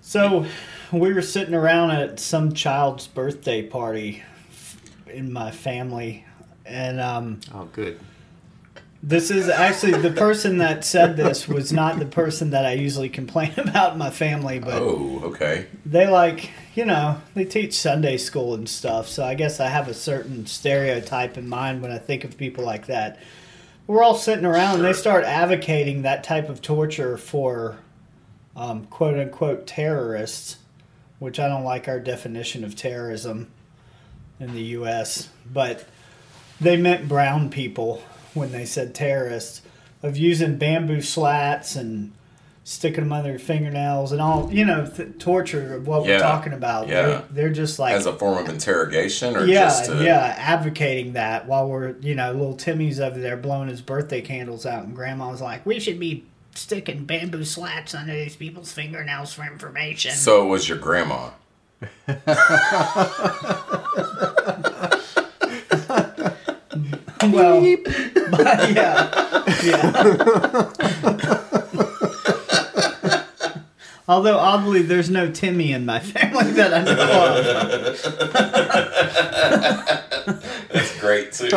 [0.00, 0.46] So
[0.90, 4.22] we were sitting around at some child's birthday party
[5.06, 6.24] in my family,
[6.64, 8.00] and um, Oh good.
[9.02, 13.08] This is actually the person that said this was not the person that I usually
[13.08, 15.66] complain about in my family, but Oh, okay.
[15.86, 19.88] they like you know they teach Sunday school and stuff, so I guess I have
[19.88, 23.18] a certain stereotype in mind when I think of people like that.
[23.86, 27.78] We're all sitting around and they start advocating that type of torture for
[28.54, 30.56] um, quote unquote terrorists,
[31.20, 33.50] which I don't like our definition of terrorism
[34.40, 35.84] in the U.S., but
[36.60, 38.02] they meant brown people
[38.38, 39.62] when they said terrorists,
[40.02, 42.12] of using bamboo slats and
[42.64, 46.20] sticking them under their fingernails and all, you know, th- torture of what Yeah, we're
[46.20, 46.86] talking about.
[46.88, 47.02] yeah.
[47.06, 51.14] They're, they're just like As a form of interrogation, or yeah, just to, yeah, advocating
[51.14, 54.94] that while we're, you know, little Timmy's over there blowing his birthday candles out, and
[54.94, 56.24] Grandma's like, "We should be
[56.54, 61.30] sticking bamboo slats under these people's fingernails for information." So it was your grandma.
[67.22, 67.60] well,
[68.30, 71.44] but yeah, yeah.
[74.08, 77.26] Although oddly, there's no Timmy in my family that I know
[80.26, 80.42] of.
[80.72, 81.50] That's great too.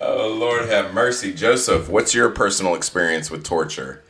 [0.00, 1.88] oh Lord have mercy, Joseph.
[1.88, 4.02] What's your personal experience with torture?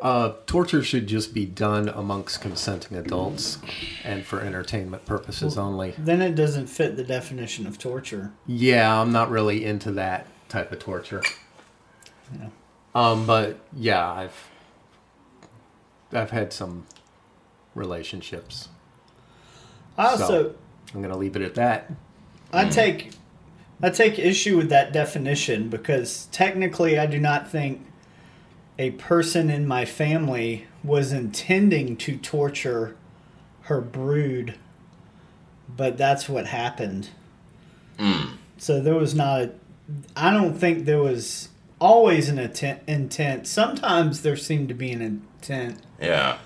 [0.00, 3.58] Uh, torture should just be done amongst consenting adults
[4.04, 5.92] and for entertainment purposes only.
[5.98, 8.30] Then it doesn't fit the definition of torture.
[8.46, 11.22] Yeah, I'm not really into that type of torture.
[12.38, 12.48] Yeah.
[12.94, 14.50] Um, but yeah, I've
[16.12, 16.86] I've had some
[17.74, 18.68] relationships.
[19.96, 20.54] I also So-
[20.94, 21.90] I'm gonna leave it at that.
[22.52, 23.10] I take
[23.82, 27.84] I take issue with that definition because technically I do not think
[28.78, 32.96] a person in my family was intending to torture
[33.62, 34.54] her brood,
[35.68, 37.10] but that's what happened.
[38.58, 39.50] So there was not a
[40.16, 41.48] I don't think there was
[41.80, 43.46] always an intent, intent.
[43.46, 46.38] Sometimes there seemed to be an intent, Yeah.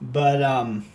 [0.00, 0.86] but um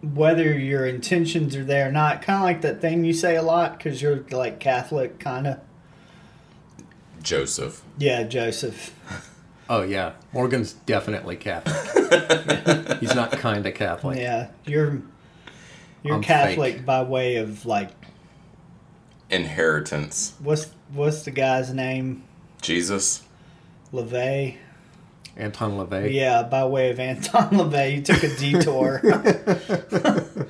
[0.00, 3.42] whether your intentions are there or not, kind of like that thing you say a
[3.42, 5.60] lot because you're like Catholic, kind of.
[7.22, 7.82] Joseph.
[7.98, 8.94] Yeah, Joseph.
[9.70, 11.76] Oh yeah, Morgan's definitely Catholic.
[13.00, 14.18] He's not kind of Catholic.
[14.18, 15.02] Yeah, you're
[16.02, 16.86] you're I'm Catholic fake.
[16.86, 17.90] by way of like
[19.30, 20.32] Inheritance.
[20.42, 22.24] what's what's the guy's name?
[22.62, 23.22] Jesus.
[23.92, 24.56] LaVey.
[25.36, 26.12] Anton LaVey.
[26.14, 29.00] Yeah, by way of Anton LaVey, you took a detour.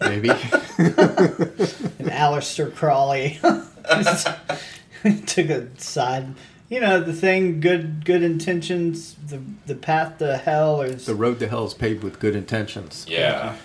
[0.00, 0.30] Maybe.
[0.30, 0.38] and
[2.10, 3.38] Aleister Crawley
[5.26, 6.34] took a side.
[6.72, 9.14] You know the thing, good good intentions.
[9.26, 13.04] The the path to hell is the road to hell is paved with good intentions.
[13.06, 13.56] Yeah.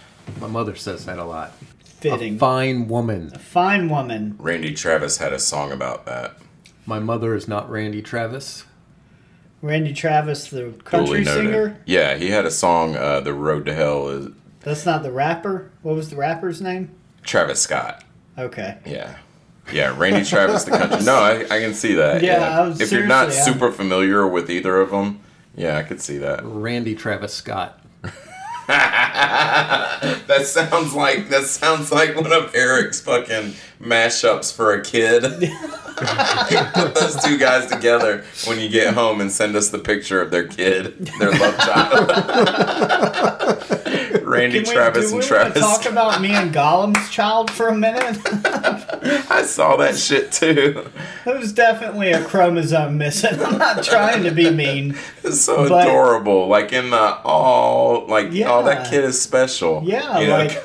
[0.41, 1.53] My mother says that a lot.
[1.86, 2.36] fitting.
[2.36, 3.30] A fine woman.
[3.30, 4.36] Fine woman.
[4.38, 6.38] Randy Travis had a song about that.
[6.86, 8.66] My mother is not Randy Travis.
[9.62, 11.82] Randy Travis, the country singer.
[11.86, 15.72] Yeah, he had a song, uh, The Road to Hell is That's not the rapper.
[15.82, 16.91] What was the rapper's name?
[17.24, 18.03] Travis Scott.
[18.38, 18.78] Okay.
[18.86, 19.16] Yeah.
[19.74, 21.03] Yeah, Randy Travis, the country.
[21.03, 22.22] No, I, I can see that.
[22.24, 25.20] Yeah, I was- if you're not seriously, super familiar with either of them,
[25.55, 26.41] yeah, I could see that.
[26.43, 27.80] Randy Travis Scott.
[30.28, 35.23] That sounds like that sounds like one of Eric's fucking mashups for a kid.
[35.97, 40.30] Put those two guys together when you get home and send us the picture of
[40.32, 42.07] their kid, their love child.
[44.23, 45.59] Randy we, Travis and Travis.
[45.61, 48.19] talk about me and Gollum's child for a minute?
[49.32, 50.86] I saw that shit too.
[51.25, 53.41] There was definitely a chromosome missing.
[53.41, 54.97] I'm not trying to be mean.
[55.23, 56.47] It's so But- adorable.
[56.47, 59.82] Like in the all, like oh, that kid is special.
[59.86, 60.38] Yeah, You know?
[60.38, 60.63] like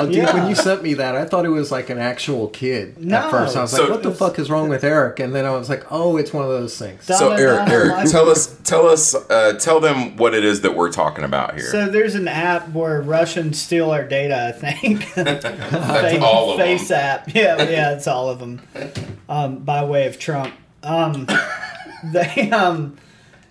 [0.00, 0.32] Oh, dude, Yeah.
[0.34, 3.16] when you sent me that, I thought it was like an actual kid No.
[3.18, 3.56] at first.
[3.56, 5.20] I was So- like, what the fuck is wrong with Eric?
[5.20, 7.04] And then I was like, oh, it's one of those things.
[7.04, 10.60] So Donna Eric, Donna Eric, tell us, tell us, uh, tell them what it is
[10.62, 11.70] that we're talking about here.
[11.70, 14.46] So there's an app where Russians steal our data.
[14.48, 15.02] I think.
[15.14, 16.98] Face, all of face them.
[17.00, 17.34] app.
[17.34, 18.60] Yeah, yeah, it's all of them.
[19.28, 20.54] Um, by way of Trump.
[20.82, 21.26] Um,
[22.12, 22.96] they um,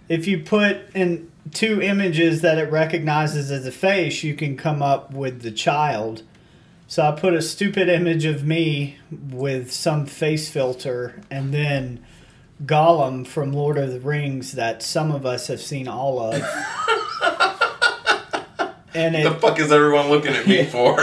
[0.10, 4.82] if you put in two images that it recognizes as a face, you can come
[4.82, 6.22] up with the child.
[6.90, 12.00] So I put a stupid image of me with some face filter, and then
[12.66, 16.36] Gollum from Lord of the Rings that some of us have seen all of.
[18.94, 20.98] and the fuck is everyone looking at me for?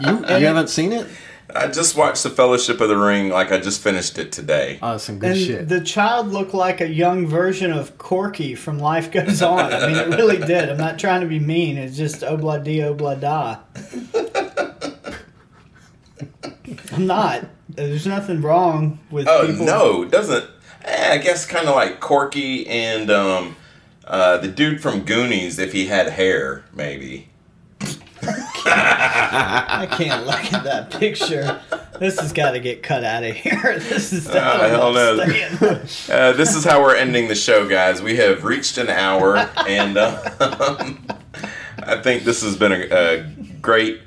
[0.00, 1.06] You, you haven't seen it?
[1.54, 3.30] I just watched the Fellowship of the Ring.
[3.30, 4.78] Like I just finished it today.
[4.82, 5.68] Oh, some good and shit.
[5.68, 9.58] the child looked like a young version of Corky from Life Goes On.
[9.58, 10.68] I mean, it really did.
[10.68, 11.76] I'm not trying to be mean.
[11.76, 13.58] It's just oh, obla di obla oh, da.
[16.92, 17.46] I'm not.
[17.68, 19.64] There's nothing wrong with Oh people.
[19.66, 20.44] no, it doesn't.
[20.84, 23.56] Eh, I guess kind of like Corky and um,
[24.06, 25.58] uh, the dude from Goonies.
[25.58, 27.28] If he had hair, maybe.
[28.22, 31.60] I can't look at that picture.
[31.98, 33.78] This has got to get cut out of here.
[33.88, 35.16] This is Oh, hell no.
[36.14, 38.02] Uh, this is how we're ending the show, guys.
[38.02, 39.36] We have reached an hour,
[39.66, 41.06] and um,
[41.82, 43.22] I think this has been a, a
[43.60, 44.00] great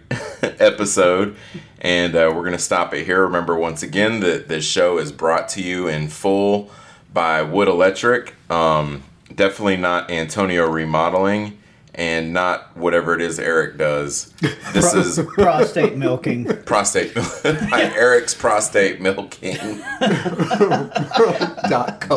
[0.60, 1.36] episode.
[1.80, 3.24] And uh, we're going to stop it here.
[3.24, 6.72] Remember, once again, that this show is brought to you in full
[7.14, 8.36] by Wood Electric.
[8.50, 11.58] Um, definitely not Antonio Remodeling,
[11.96, 14.34] and not whatever it is Eric does.
[14.74, 16.46] This is prostate milking.
[16.64, 19.58] prostate by Eric's prostate milking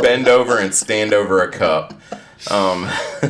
[0.01, 1.93] bend over and stand over a cup.
[2.51, 2.85] Um,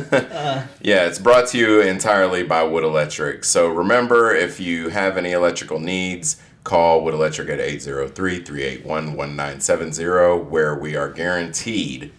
[0.81, 3.43] yeah, it's brought to you entirely by Wood Electric.
[3.43, 10.49] So remember, if you have any electrical needs, call Wood Electric at 803 381 1970,
[10.49, 12.11] where we are guaranteed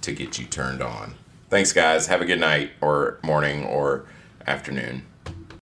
[0.00, 1.14] to get you turned on.
[1.50, 2.06] Thanks, guys.
[2.06, 4.06] Have a good night, or morning, or
[4.46, 5.04] afternoon.